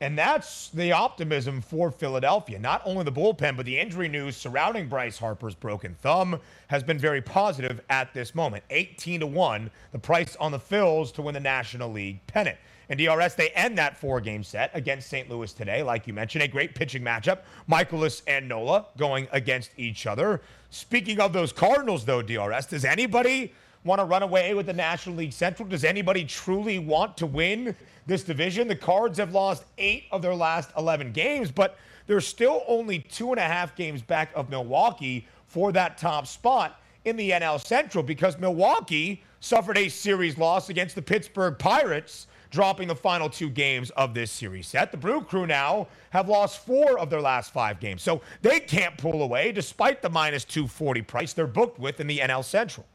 [0.00, 2.58] And that's the optimism for Philadelphia.
[2.58, 6.98] Not only the bullpen, but the injury news surrounding Bryce Harper's broken thumb has been
[6.98, 8.64] very positive at this moment.
[8.70, 12.58] 18 to 1, the price on the Phils to win the National League pennant.
[12.88, 15.30] And DRS, they end that four game set against St.
[15.30, 16.42] Louis today, like you mentioned.
[16.44, 17.38] A great pitching matchup.
[17.68, 20.42] Mikolas and Nola going against each other.
[20.74, 23.52] Speaking of those Cardinals, though, DRS, does anybody
[23.84, 25.68] want to run away with the National League Central?
[25.68, 28.66] Does anybody truly want to win this division?
[28.66, 33.30] The Cards have lost eight of their last 11 games, but they're still only two
[33.30, 38.02] and a half games back of Milwaukee for that top spot in the NL Central
[38.02, 43.90] because Milwaukee suffered a series loss against the Pittsburgh Pirates dropping the final two games
[43.90, 44.92] of this series set.
[44.92, 48.96] The Brew Crew now have lost four of their last five games, so they can't
[48.96, 52.86] pull away despite the minus 240 price they're booked with in the NL Central.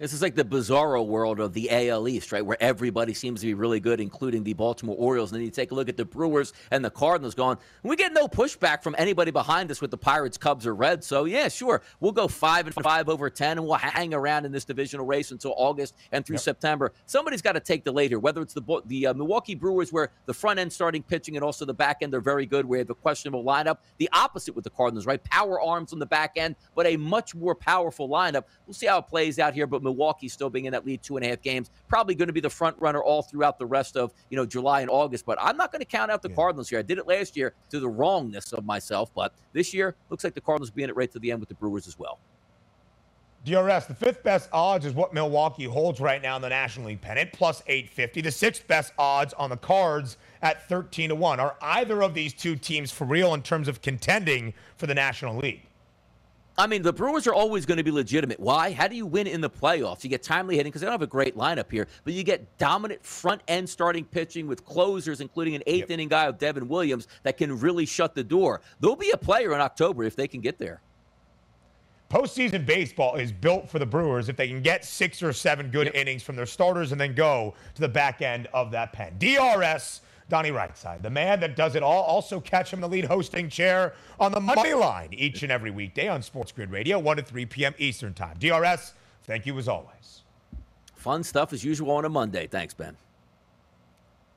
[0.00, 2.44] This is like the bizarro world of the AL East, right?
[2.44, 5.30] Where everybody seems to be really good, including the Baltimore Orioles.
[5.30, 8.14] And then you take a look at the Brewers and the Cardinals going, we get
[8.14, 11.06] no pushback from anybody behind us with the Pirates, Cubs, or Reds.
[11.06, 11.82] So, yeah, sure.
[12.00, 15.32] We'll go five and five over 10, and we'll hang around in this divisional race
[15.32, 16.44] until August and through yep.
[16.44, 16.94] September.
[17.04, 20.12] Somebody's got to take the lead here, whether it's the, the uh, Milwaukee Brewers, where
[20.24, 22.84] the front end starting pitching and also the back end are very good, where you
[22.84, 23.76] have a questionable lineup.
[23.98, 25.22] The opposite with the Cardinals, right?
[25.24, 28.44] Power arms on the back end, but a much more powerful lineup.
[28.66, 31.16] We'll see how it plays out here, but Milwaukee still being in that lead two
[31.16, 33.96] and a half games, probably going to be the front runner all throughout the rest
[33.96, 35.26] of you know July and August.
[35.26, 36.36] But I'm not going to count out the yeah.
[36.36, 36.78] Cardinals here.
[36.78, 40.34] I did it last year to the wrongness of myself, but this year looks like
[40.34, 42.18] the Cardinals being it right to the end with the Brewers as well.
[43.42, 47.00] DRS, the fifth best odds is what Milwaukee holds right now in the National League
[47.00, 48.20] pennant, plus 850.
[48.20, 51.40] The sixth best odds on the cards at 13 to 1.
[51.40, 55.38] Are either of these two teams for real in terms of contending for the National
[55.38, 55.69] League?
[56.60, 58.38] I mean, the Brewers are always going to be legitimate.
[58.38, 58.72] Why?
[58.72, 60.04] How do you win in the playoffs?
[60.04, 62.58] You get timely hitting because they don't have a great lineup here, but you get
[62.58, 65.90] dominant front end starting pitching with closers, including an eighth yep.
[65.92, 68.60] inning guy of Devin Williams that can really shut the door.
[68.78, 70.82] There'll be a player in October if they can get there.
[72.10, 75.86] Postseason baseball is built for the Brewers if they can get six or seven good
[75.86, 75.94] yep.
[75.94, 79.14] innings from their starters and then go to the back end of that pen.
[79.18, 82.04] DRS Donnie Rightside, the man that does it all.
[82.04, 85.70] Also catch him in the lead hosting chair on the Money Line each and every
[85.70, 87.74] weekday on Sports Grid Radio, 1 to 3 p.m.
[87.76, 88.36] Eastern Time.
[88.38, 90.22] DRS, thank you as always.
[90.94, 92.46] Fun stuff as usual on a Monday.
[92.46, 92.96] Thanks, Ben.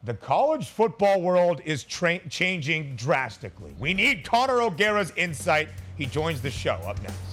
[0.04, 3.74] The college football world is tra- changing drastically.
[3.80, 5.70] We need Connor O'Gara's insight.
[5.98, 7.33] He joins the show up next.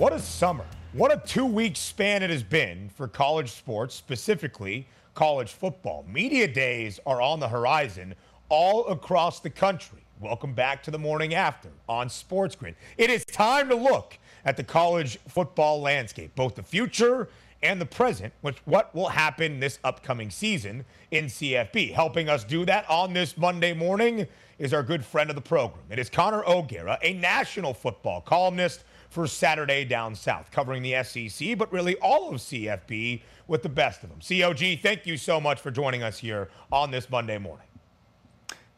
[0.00, 0.64] What a summer.
[0.94, 6.06] What a two week span it has been for college sports, specifically college football.
[6.08, 8.14] Media days are on the horizon
[8.48, 9.98] all across the country.
[10.18, 12.76] Welcome back to the morning after on Sports Grid.
[12.96, 17.28] It is time to look at the college football landscape, both the future
[17.62, 21.92] and the present, which what will happen this upcoming season in CFB.
[21.92, 24.26] Helping us do that on this Monday morning
[24.58, 25.84] is our good friend of the program.
[25.90, 31.58] It is Connor O'Gara, a national football columnist for Saturday Down South, covering the SEC,
[31.58, 34.20] but really all of CFB with the best of them.
[34.20, 37.66] COG, thank you so much for joining us here on this Monday morning.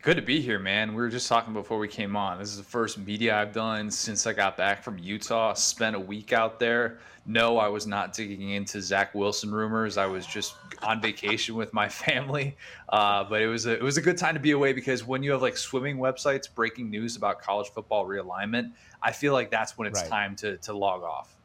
[0.02, 0.94] Good to be here, man.
[0.94, 2.40] We were just talking before we came on.
[2.40, 5.54] This is the first media I've done since I got back from Utah.
[5.54, 6.98] Spent a week out there.
[7.24, 9.96] No, I was not digging into Zach Wilson rumors.
[9.98, 12.56] I was just on vacation with my family.
[12.88, 15.22] Uh, but it was a, it was a good time to be away because when
[15.22, 19.78] you have like swimming websites breaking news about college football realignment, I feel like that's
[19.78, 20.10] when it's right.
[20.10, 21.36] time to to log off.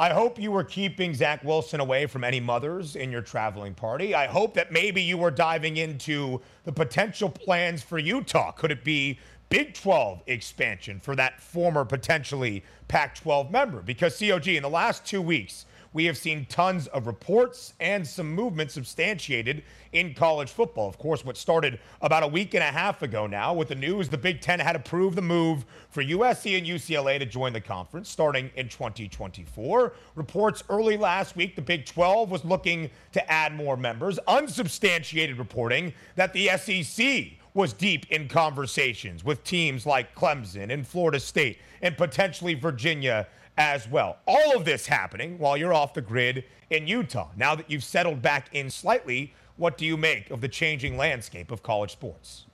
[0.00, 4.14] I hope you were keeping Zach Wilson away from any mothers in your traveling party.
[4.14, 8.50] I hope that maybe you were diving into the potential plans for Utah.
[8.52, 9.18] Could it be
[9.50, 13.82] Big 12 expansion for that former potentially Pac 12 member?
[13.82, 18.32] Because COG, in the last two weeks, we have seen tons of reports and some
[18.32, 20.88] movement substantiated in college football.
[20.88, 24.08] Of course, what started about a week and a half ago now with the news
[24.08, 28.08] the Big Ten had approved the move for USC and UCLA to join the conference
[28.08, 29.92] starting in 2024.
[30.14, 34.18] Reports early last week the Big 12 was looking to add more members.
[34.28, 41.18] Unsubstantiated reporting that the SEC was deep in conversations with teams like Clemson and Florida
[41.18, 43.26] State and potentially Virginia
[43.60, 44.16] as well.
[44.26, 47.28] All of this happening while you're off the grid in Utah.
[47.36, 51.50] Now that you've settled back in slightly, what do you make of the changing landscape
[51.50, 52.46] of college sports?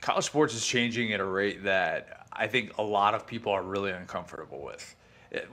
[0.00, 3.62] College sports is changing at a rate that I think a lot of people are
[3.62, 4.96] really uncomfortable with.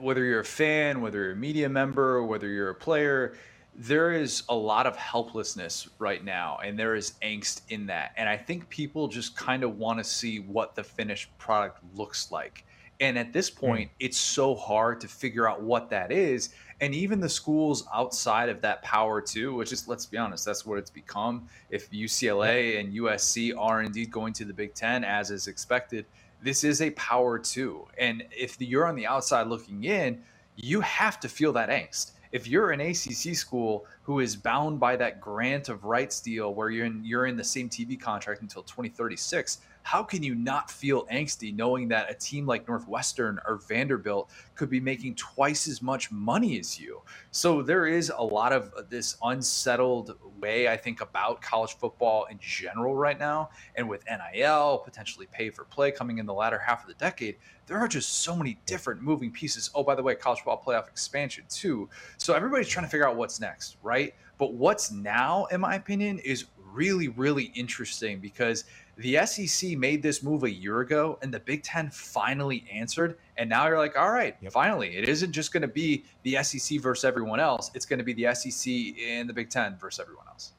[0.00, 3.36] Whether you're a fan, whether you're a media member, whether you're a player,
[3.76, 8.12] there is a lot of helplessness right now and there is angst in that.
[8.16, 12.32] And I think people just kind of want to see what the finished product looks
[12.32, 12.64] like.
[13.04, 13.60] And at this hmm.
[13.60, 16.54] point, it's so hard to figure out what that is.
[16.80, 20.64] And even the schools outside of that power too, which is let's be honest, that's
[20.64, 21.46] what it's become.
[21.70, 26.06] If UCLA and USC are indeed going to the Big Ten as is expected,
[26.42, 27.86] this is a power two.
[27.98, 30.22] And if you're on the outside looking in,
[30.56, 32.12] you have to feel that angst.
[32.32, 36.70] If you're an ACC school who is bound by that grant of rights deal where
[36.70, 41.06] you're in you're in the same TV contract until 2036, how can you not feel
[41.06, 46.10] angsty knowing that a team like Northwestern or Vanderbilt could be making twice as much
[46.10, 47.02] money as you?
[47.32, 52.38] So there is a lot of this unsettled way, I think, about college football in
[52.40, 53.50] general right now.
[53.76, 57.36] And with NIL, potentially pay for play coming in the latter half of the decade,
[57.66, 59.70] there are just so many different moving pieces.
[59.74, 61.90] Oh, by the way, college football playoff expansion too.
[62.16, 64.14] So everybody's trying to figure out what's next, right?
[64.38, 68.64] But what's now, in my opinion, is really, really interesting because
[68.96, 73.18] the SEC made this move a year ago, and the Big Ten finally answered.
[73.36, 74.52] And now you're like, all right, yep.
[74.52, 77.70] finally, it isn't just going to be the SEC versus everyone else.
[77.74, 80.52] It's going to be the SEC and the Big Ten versus everyone else.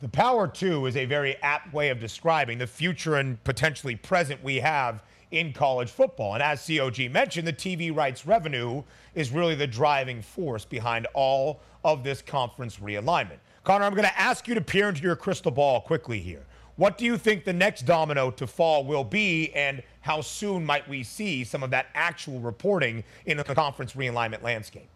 [0.00, 4.42] The Power Two is a very apt way of describing the future and potentially present
[4.42, 6.34] we have in college football.
[6.34, 8.82] And as COG mentioned, the TV rights revenue
[9.14, 13.38] is really the driving force behind all of this conference realignment.
[13.64, 16.44] Connor, I'm going to ask you to peer into your crystal ball quickly here.
[16.76, 20.88] What do you think the next domino to fall will be, and how soon might
[20.88, 24.88] we see some of that actual reporting in the conference realignment landscape?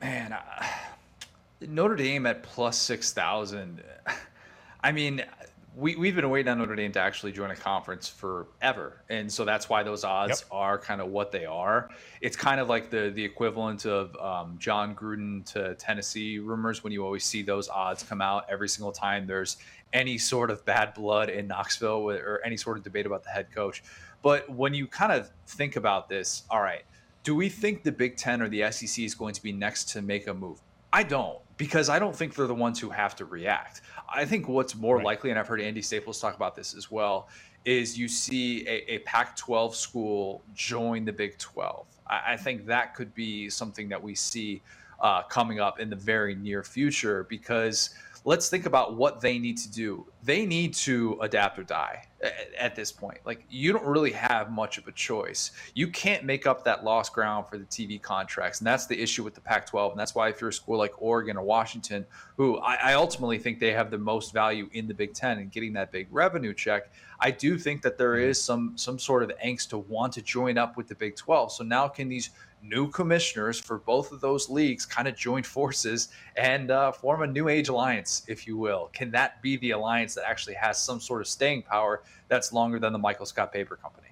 [0.00, 0.66] Man, uh,
[1.60, 3.82] Notre Dame at plus 6,000.
[4.82, 5.24] I mean,
[5.76, 9.02] we, we've been waiting on Notre Dame to actually join a conference forever.
[9.10, 10.48] And so that's why those odds yep.
[10.50, 11.90] are kind of what they are.
[12.22, 16.94] It's kind of like the the equivalent of um, Jon Gruden to Tennessee rumors when
[16.94, 19.58] you always see those odds come out every single time there's
[19.92, 23.52] any sort of bad blood in Knoxville or any sort of debate about the head
[23.54, 23.82] coach.
[24.22, 26.82] But when you kind of think about this, all right,
[27.22, 30.02] do we think the Big Ten or the SEC is going to be next to
[30.02, 30.60] make a move?
[30.92, 33.82] I don't because I don't think they're the ones who have to react.
[34.08, 35.04] I think what's more right.
[35.04, 37.28] likely, and I've heard Andy Staples talk about this as well,
[37.64, 41.86] is you see a, a Pac 12 school join the Big 12.
[42.06, 44.62] I, I, think that could be something that we see
[45.00, 47.90] uh, coming up in the very near future because
[48.26, 50.04] let's think about what they need to do.
[50.24, 52.02] They need to adapt or die
[52.58, 53.18] at, this point.
[53.24, 55.52] Like you don't really have much of a choice.
[55.74, 59.22] You can't make up that lost ground for the TV contracts, and that's the issue
[59.22, 59.92] with the Pac-12.
[59.92, 62.04] And that's why if you're a school like Oregon or Washington,
[62.36, 65.52] who I, I ultimately think they have the most value in the Big Ten and
[65.52, 68.32] getting that big revenue check, I do think that there mm-hmm.
[68.32, 71.52] some some sort of angst to want to join up with the Big 12.
[71.52, 72.30] So now can these
[72.68, 77.26] new commissioners for both of those leagues kind of join forces and uh, form a
[77.26, 78.90] new age alliance, if you will.
[78.92, 82.78] Can that be the alliance that actually has some sort of staying power that's longer
[82.78, 84.08] than the Michael Scott Paper Company?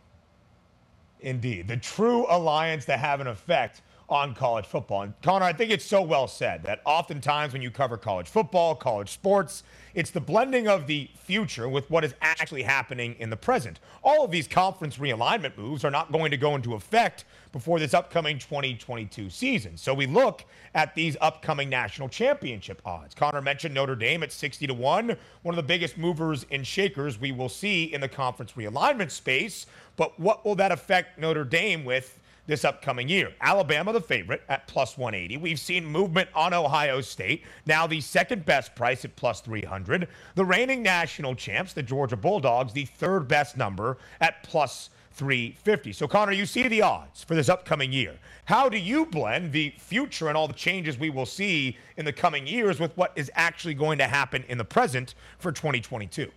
[1.20, 1.68] Indeed.
[1.68, 5.02] The true alliance to have an effect on college football.
[5.02, 8.74] And Connor, I think it's so well said that oftentimes when you cover college football,
[8.74, 9.62] college sports,
[9.94, 13.80] it's the blending of the future with what is actually happening in the present.
[14.02, 17.24] All of these conference realignment moves are not going to go into effect
[17.54, 19.76] before this upcoming 2022 season.
[19.76, 20.44] So we look
[20.74, 23.14] at these upcoming national championship odds.
[23.14, 27.20] Connor mentioned Notre Dame at 60 to 1, one of the biggest movers and shakers
[27.20, 29.66] we will see in the conference realignment space.
[29.94, 32.18] But what will that affect Notre Dame with?
[32.46, 33.32] this upcoming year.
[33.40, 35.38] Alabama, the favorite, at plus 180.
[35.38, 40.08] We've seen movement on Ohio State, now the second best price at plus 300.
[40.34, 45.92] The reigning national champs, the Georgia Bulldogs, the third best number at plus 350.
[45.92, 48.16] So, Connor, you see the odds for this upcoming year.
[48.46, 52.12] How do you blend the future and all the changes we will see in the
[52.12, 56.30] coming years with what is actually going to happen in the present for 2022?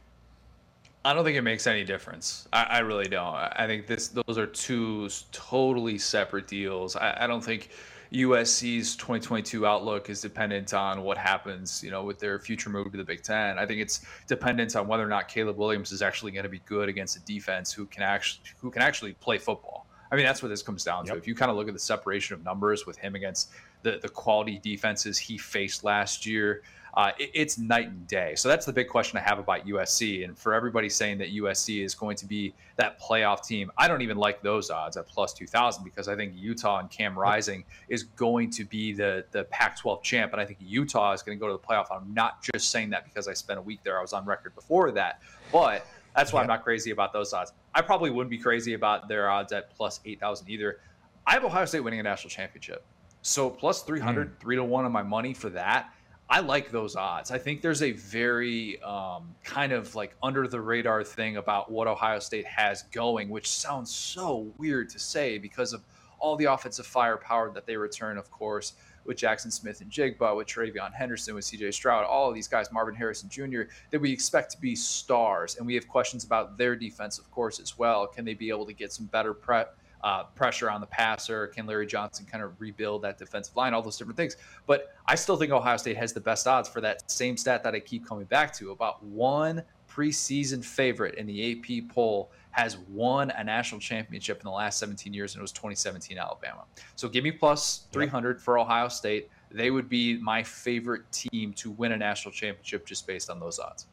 [1.05, 2.47] I don't think it makes any difference.
[2.51, 3.33] I, I, really don't.
[3.35, 6.95] I think this those are two totally separate deals.
[6.95, 7.69] I, I, don't think
[8.11, 12.97] USC's 2022 outlook is dependent on what happens, you know, with their future move to
[12.97, 13.57] the Big Ten.
[13.57, 16.61] I think it's dependent on whether or not Caleb Williams is actually going to be
[16.65, 19.85] good against a defense who can actually who can actually play football.
[20.11, 21.13] I mean, that's what this comes down yep.
[21.13, 21.19] to.
[21.19, 23.51] If you kind of look at the separation of numbers with him against
[23.83, 26.63] the the quality defenses he faced last year
[26.97, 28.33] uh, it, it's night and day.
[28.35, 30.25] So that's the big question I have about USC.
[30.25, 34.01] And for everybody saying that USC is going to be that playoff team, I don't
[34.01, 38.01] even like those odds at plus 2,000 because I think Utah and Cam Rising is
[38.01, 40.31] going to be the, the Pac 12 champ.
[40.31, 41.85] And I think Utah is going to go to the playoff.
[41.91, 43.99] I'm not just saying that because I spent a week there.
[43.99, 45.21] I was on record before that.
[45.51, 45.85] But
[46.15, 47.53] that's why I'm not crazy about those odds.
[47.75, 50.79] I probably wouldn't be crazy about their odds at plus 8,000 either.
[51.27, 52.83] I have Ohio State winning a national championship.
[53.21, 54.39] So plus 300, mm.
[54.39, 55.93] 3 to 1 on my money for that
[56.29, 57.31] I like those odds.
[57.31, 61.87] I think there's a very um, kind of like under the radar thing about what
[61.87, 65.83] Ohio State has going, which sounds so weird to say because of
[66.19, 68.73] all the offensive firepower that they return, of course,
[69.05, 73.29] with Jackson Smith-Njigba, with TreVeyon Henderson, with CJ Stroud, all of these guys, Marvin Harrison
[73.29, 73.61] Jr.,
[73.91, 75.55] that we expect to be stars.
[75.55, 78.05] And we have questions about their defense, of course, as well.
[78.05, 79.77] Can they be able to get some better prep?
[80.03, 81.47] Uh, pressure on the passer?
[81.47, 83.73] Can Larry Johnson kind of rebuild that defensive line?
[83.73, 84.37] All those different things.
[84.65, 87.73] But I still think Ohio State has the best odds for that same stat that
[87.73, 88.71] I keep coming back to.
[88.71, 94.51] About one preseason favorite in the AP poll has won a national championship in the
[94.51, 96.63] last 17 years, and it was 2017 Alabama.
[96.95, 99.29] So give me plus 300 for Ohio State.
[99.51, 103.59] They would be my favorite team to win a national championship just based on those
[103.59, 103.85] odds.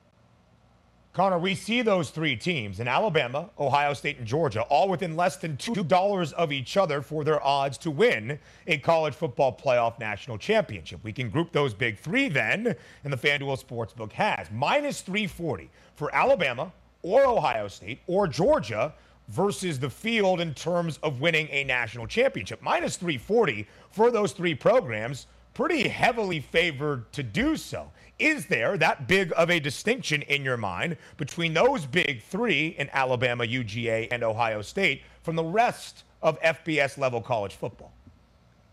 [1.14, 5.36] Connor, we see those three teams in Alabama, Ohio State, and Georgia, all within less
[5.36, 8.36] than $2 of each other for their odds to win
[8.66, 10.98] a college football playoff national championship.
[11.04, 16.12] We can group those big three then, and the FanDuel Sportsbook has minus 340 for
[16.12, 18.92] Alabama or Ohio State or Georgia
[19.28, 22.60] versus the field in terms of winning a national championship.
[22.60, 27.88] Minus 340 for those three programs, pretty heavily favored to do so.
[28.18, 32.88] Is there that big of a distinction in your mind between those big three in
[32.92, 37.92] Alabama, UGA, and Ohio State from the rest of FBS level college football?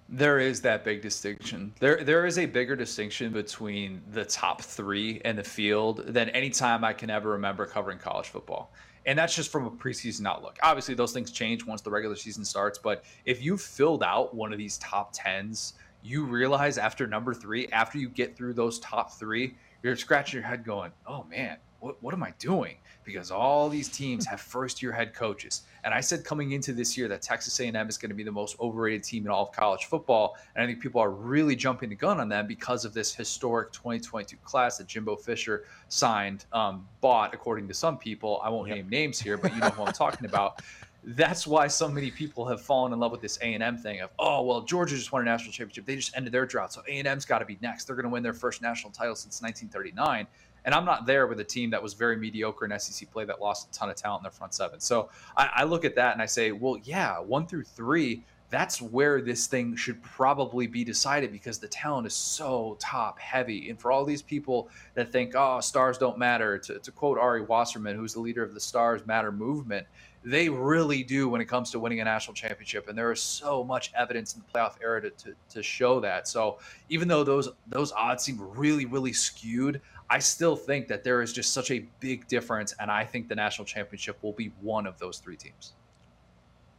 [0.09, 1.73] There is that big distinction.
[1.79, 6.49] There, there is a bigger distinction between the top three and the field than any
[6.49, 8.71] time I can ever remember covering college football.
[9.07, 10.59] And that's just from a preseason outlook.
[10.61, 12.77] Obviously, those things change once the regular season starts.
[12.77, 15.73] But if you filled out one of these top tens
[16.03, 20.47] you realize after number three, after you get through those top three, you're scratching your
[20.47, 22.77] head going, oh man, what, what am I doing?
[23.03, 25.63] Because all these teams have first year head coaches.
[25.83, 28.31] And I said coming into this year that Texas A&M is going to be the
[28.31, 30.37] most overrated team in all of college football.
[30.55, 33.71] And I think people are really jumping the gun on them because of this historic
[33.73, 38.39] 2022 class that Jimbo Fisher signed, um, bought, according to some people.
[38.43, 38.77] I won't yep.
[38.77, 40.61] name names here, but you know who I'm talking about
[41.03, 44.43] that's why so many people have fallen in love with this A&M thing of, oh,
[44.43, 45.85] well, Georgia just won a national championship.
[45.85, 46.73] They just ended their drought.
[46.73, 47.85] So A&M's got to be next.
[47.85, 50.27] They're going to win their first national title since 1939.
[50.63, 53.41] And I'm not there with a team that was very mediocre in SEC play that
[53.41, 54.79] lost a ton of talent in their front seven.
[54.79, 58.81] So I, I look at that and I say, well, yeah, one through three, that's
[58.81, 63.69] where this thing should probably be decided because the talent is so top heavy.
[63.69, 67.43] And for all these people that think, oh, stars don't matter, to, to quote Ari
[67.43, 69.87] Wasserman, who's the leader of the Stars Matter movement,
[70.23, 72.87] they really do when it comes to winning a national championship.
[72.87, 76.27] And there is so much evidence in the playoff era to, to, to, show that.
[76.27, 76.59] So
[76.89, 81.33] even though those those odds seem really, really skewed, I still think that there is
[81.33, 82.75] just such a big difference.
[82.79, 85.73] And I think the national championship will be one of those three teams.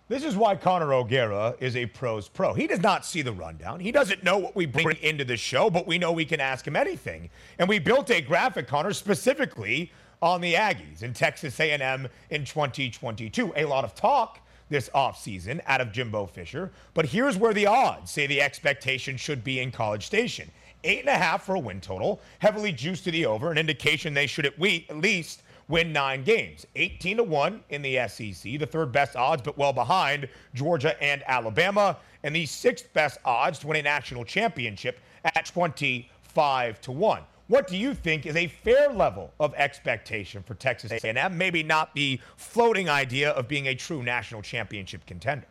[0.09, 2.53] This is why Connor O'Gara is a pros pro.
[2.53, 3.81] He does not see the rundown.
[3.81, 6.67] He doesn't know what we bring into the show, but we know we can ask
[6.67, 7.31] him anything.
[7.59, 9.91] And we built a graphic, Connor, specifically
[10.23, 13.53] on the Aggies in Texas A&M in 2022.
[13.57, 16.73] A lot of talk this offseason out of Jimbo Fisher.
[16.95, 20.51] But here's where the odds say the expectation should be in College Station.
[20.85, 24.15] Eight and a half for a win total, heavily juiced to the over, an indication
[24.15, 26.67] they should at, least win nine games.
[26.75, 31.23] 18 to 1 in the SEC, the third best odds, but well behind Georgia and
[31.27, 37.23] Alabama, and the sixth best odds to win a national championship at 25 to 1.
[37.53, 41.37] What do you think is a fair level of expectation for Texas A&M?
[41.37, 45.47] Maybe not the floating idea of being a true national championship contender.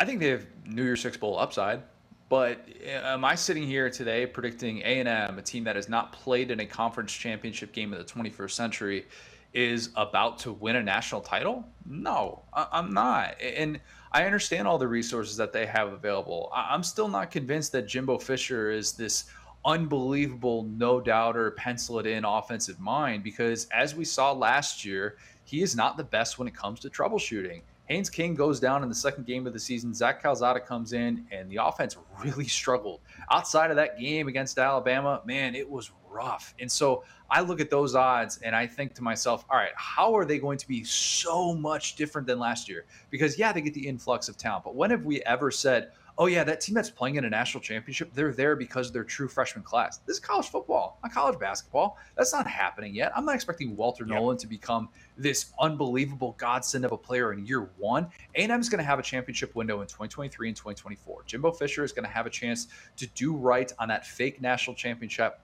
[0.00, 1.82] I think they have New Year's Six Bowl upside.
[2.30, 6.50] But uh, am I sitting here today predicting A&M, a team that has not played
[6.50, 9.06] in a conference championship game of the 21st century,
[9.52, 11.68] is about to win a national title?
[11.84, 13.38] No, I'm not.
[13.42, 13.78] And
[14.12, 16.50] I understand all the resources that they have available.
[16.54, 19.24] I'm still not convinced that Jimbo Fisher is this
[19.64, 25.62] unbelievable no doubter, pencil it in offensive mind because as we saw last year, he
[25.62, 27.62] is not the best when it comes to troubleshooting.
[27.86, 29.94] Haynes King goes down in the second game of the season.
[29.94, 33.00] Zach Calzada comes in, and the offense really struggled.
[33.30, 36.54] Outside of that game against Alabama, man, it was rough.
[36.58, 40.16] And so I look at those odds and I think to myself, all right, how
[40.16, 42.86] are they going to be so much different than last year?
[43.10, 46.26] Because, yeah, they get the influx of talent, but when have we ever said, oh
[46.26, 49.28] yeah, that team that's playing in a national championship, they're there because of their true
[49.28, 49.98] freshman class.
[49.98, 51.96] This is college football, not college basketball.
[52.16, 53.12] That's not happening yet.
[53.16, 54.16] I'm not expecting Walter yep.
[54.16, 58.08] Nolen to become this unbelievable godsend of a player in year one.
[58.34, 61.22] A&M is going to have a championship window in 2023 and 2024.
[61.26, 62.66] Jimbo Fisher is going to have a chance
[62.96, 65.40] to do right on that fake national championship,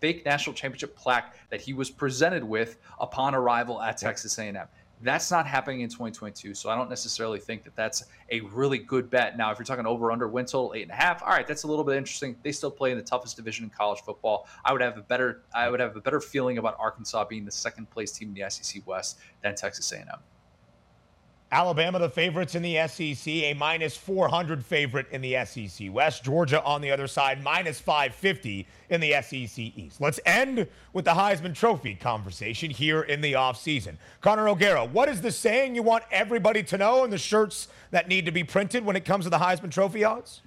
[0.00, 4.56] fake national championship plaque that he was presented with upon arrival at Texas A&M.
[5.04, 6.54] That's not happening in 2022.
[6.54, 9.36] So I don't necessarily think that that's a really good bet.
[9.36, 11.64] Now, if you're talking over under win total eight and a half, all right, that's
[11.64, 12.36] a little bit interesting.
[12.42, 14.48] They still play in the toughest division in college football.
[14.64, 17.52] I would have a better I would have a better feeling about Arkansas being the
[17.52, 20.08] second place team in the SEC West than Texas A&M.
[21.54, 26.24] Alabama, the favorites in the SEC, a minus 400 favorite in the SEC West.
[26.24, 30.00] Georgia on the other side, minus 550 in the SEC East.
[30.00, 33.98] Let's end with the Heisman Trophy conversation here in the offseason.
[34.20, 38.08] Connor O'Gara, what is the saying you want everybody to know in the shirts that
[38.08, 40.42] need to be printed when it comes to the Heisman Trophy odds?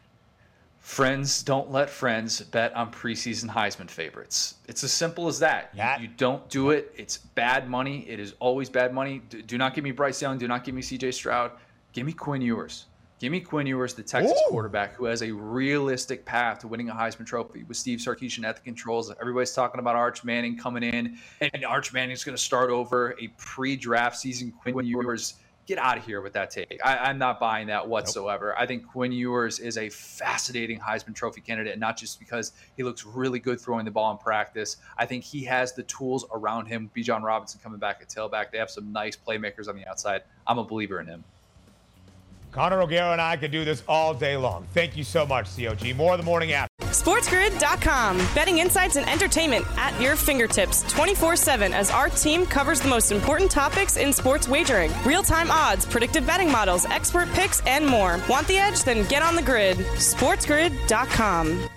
[0.79, 4.55] Friends don't let friends bet on preseason Heisman favorites.
[4.67, 5.75] It's as simple as that.
[5.75, 6.93] that you, you, don't do it.
[6.95, 8.05] It's bad money.
[8.07, 9.21] It is always bad money.
[9.29, 10.37] Do, do, not give me Bryce Young.
[10.37, 11.51] Do not give me CJ Stroud.
[11.91, 12.85] Give me Quinn Ewers.
[13.19, 14.51] Give me Quinn Ewers, the Texas Ooh.
[14.51, 18.55] quarterback who has a realistic path to winning a Heisman Trophy with Steve Sarkisian at
[18.55, 19.11] the controls.
[19.19, 23.27] Everybody's talking about Arch Manning coming in, and Arch Manning's going to start over a
[23.37, 24.53] pre-draft season.
[24.61, 25.33] Quinn Ewers
[25.67, 26.79] get out of here with that take.
[26.83, 28.47] I, am not buying that whatsoever.
[28.47, 28.55] Nope.
[28.57, 33.05] I think Quinn Ewers is a fascinating Heisman Trophy candidate, not just because he looks
[33.05, 34.77] really good throwing the ball in practice.
[34.97, 36.89] I think he has the tools around him.
[36.95, 38.51] Bijan Robinson coming back at tailback.
[38.51, 40.23] They have some nice playmakers on the outside.
[40.47, 41.25] I'm a believer in him.
[42.51, 44.67] Connor O'Gara and I could do this all day long.
[44.73, 45.95] Thank you so much, COG.
[45.95, 46.67] More of the morning after.
[46.81, 48.17] SportsGrid.com.
[48.33, 53.11] Betting insights and entertainment at your fingertips 24 7 as our team covers the most
[53.11, 58.19] important topics in sports wagering real time odds, predictive betting models, expert picks, and more.
[58.27, 58.83] Want the edge?
[58.83, 59.77] Then get on the grid.
[59.77, 61.69] SportsGrid.com.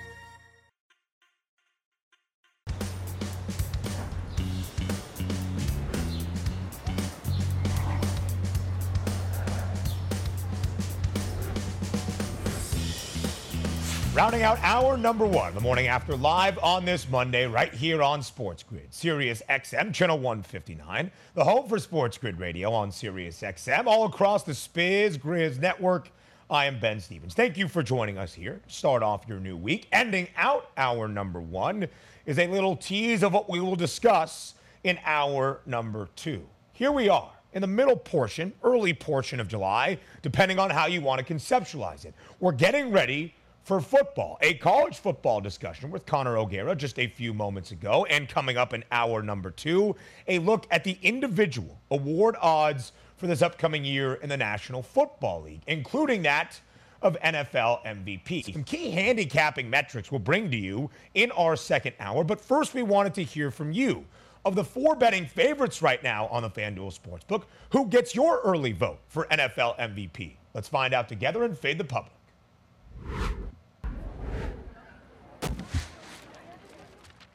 [14.21, 18.23] Rounding out our number one, the morning after, live on this Monday, right here on
[18.23, 23.87] Sports Grid, Sirius XM, channel 159, the home for Sports Grid Radio on Sirius XM,
[23.87, 26.13] all across the Spiz Grizz network.
[26.51, 27.33] I am Ben Stevens.
[27.33, 28.61] Thank you for joining us here.
[28.67, 29.89] Start off your new week.
[29.91, 31.89] Ending out our number one
[32.27, 34.53] is a little tease of what we will discuss
[34.85, 36.47] in our number two.
[36.75, 41.01] Here we are in the middle portion, early portion of July, depending on how you
[41.01, 42.13] want to conceptualize it.
[42.39, 43.35] We're getting ready
[43.71, 44.37] for football.
[44.41, 48.05] A college football discussion with Connor O'Gara just a few moments ago.
[48.07, 49.95] And coming up in hour number two,
[50.27, 55.43] a look at the individual award odds for this upcoming year in the National Football
[55.43, 56.61] League, including that
[57.01, 58.53] of NFL MVP.
[58.53, 62.25] Some key handicapping metrics we'll bring to you in our second hour.
[62.25, 64.05] But first, we wanted to hear from you.
[64.45, 68.73] Of the four betting favorites right now on the FanDuel Sportsbook, who gets your early
[68.73, 70.33] vote for NFL MVP?
[70.55, 72.15] Let's find out together and fade the public.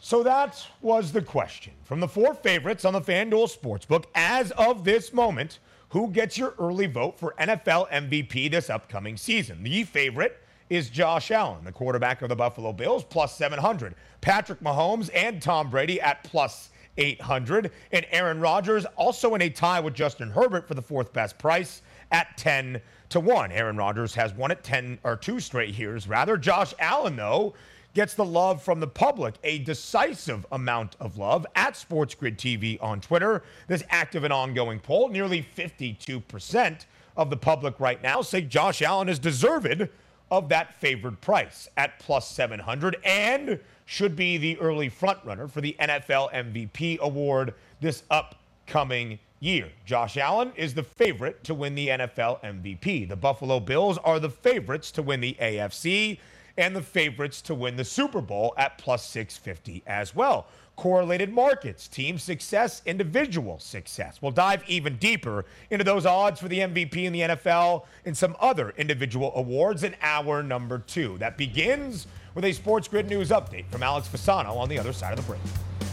[0.06, 1.74] So that was the question.
[1.84, 5.58] From the four favorites on the FanDuel Sportsbook, as of this moment,
[5.90, 9.64] who gets your early vote for NFL MVP this upcoming season?
[9.64, 13.96] The favorite is Josh Allen, the quarterback of the Buffalo Bills, plus 700.
[14.22, 17.72] Patrick Mahomes and Tom Brady at plus 800.
[17.92, 21.82] And Aaron Rodgers also in a tie with Justin Herbert for the fourth best price
[22.12, 22.80] at 10
[23.10, 23.52] to 1.
[23.52, 26.38] Aaron Rodgers has won it 10 or two straight years, rather.
[26.38, 27.56] Josh Allen, though,
[27.96, 32.78] gets the love from the public, a decisive amount of love at Sports Grid TV
[32.84, 33.42] on Twitter.
[33.68, 36.86] This active and ongoing poll, nearly 52%
[37.18, 39.88] of the public right now say Josh Allen is deserved
[40.30, 45.76] of that favored price at plus 700 and should be the early frontrunner for the
[45.80, 49.70] NFL MVP award this upcoming year.
[49.86, 53.08] Josh Allen is the favorite to win the NFL MVP.
[53.08, 56.18] The Buffalo Bills are the favorites to win the AFC
[56.58, 60.48] and the favorites to win the Super Bowl at plus 650 as well.
[60.76, 64.20] Correlated markets, team success, individual success.
[64.22, 68.36] We'll dive even deeper into those odds for the MVP in the NFL and some
[68.40, 71.18] other individual awards in hour number two.
[71.20, 75.18] That begins with a Sports Grid News update from Alex Fasano on the other side
[75.18, 75.85] of the break.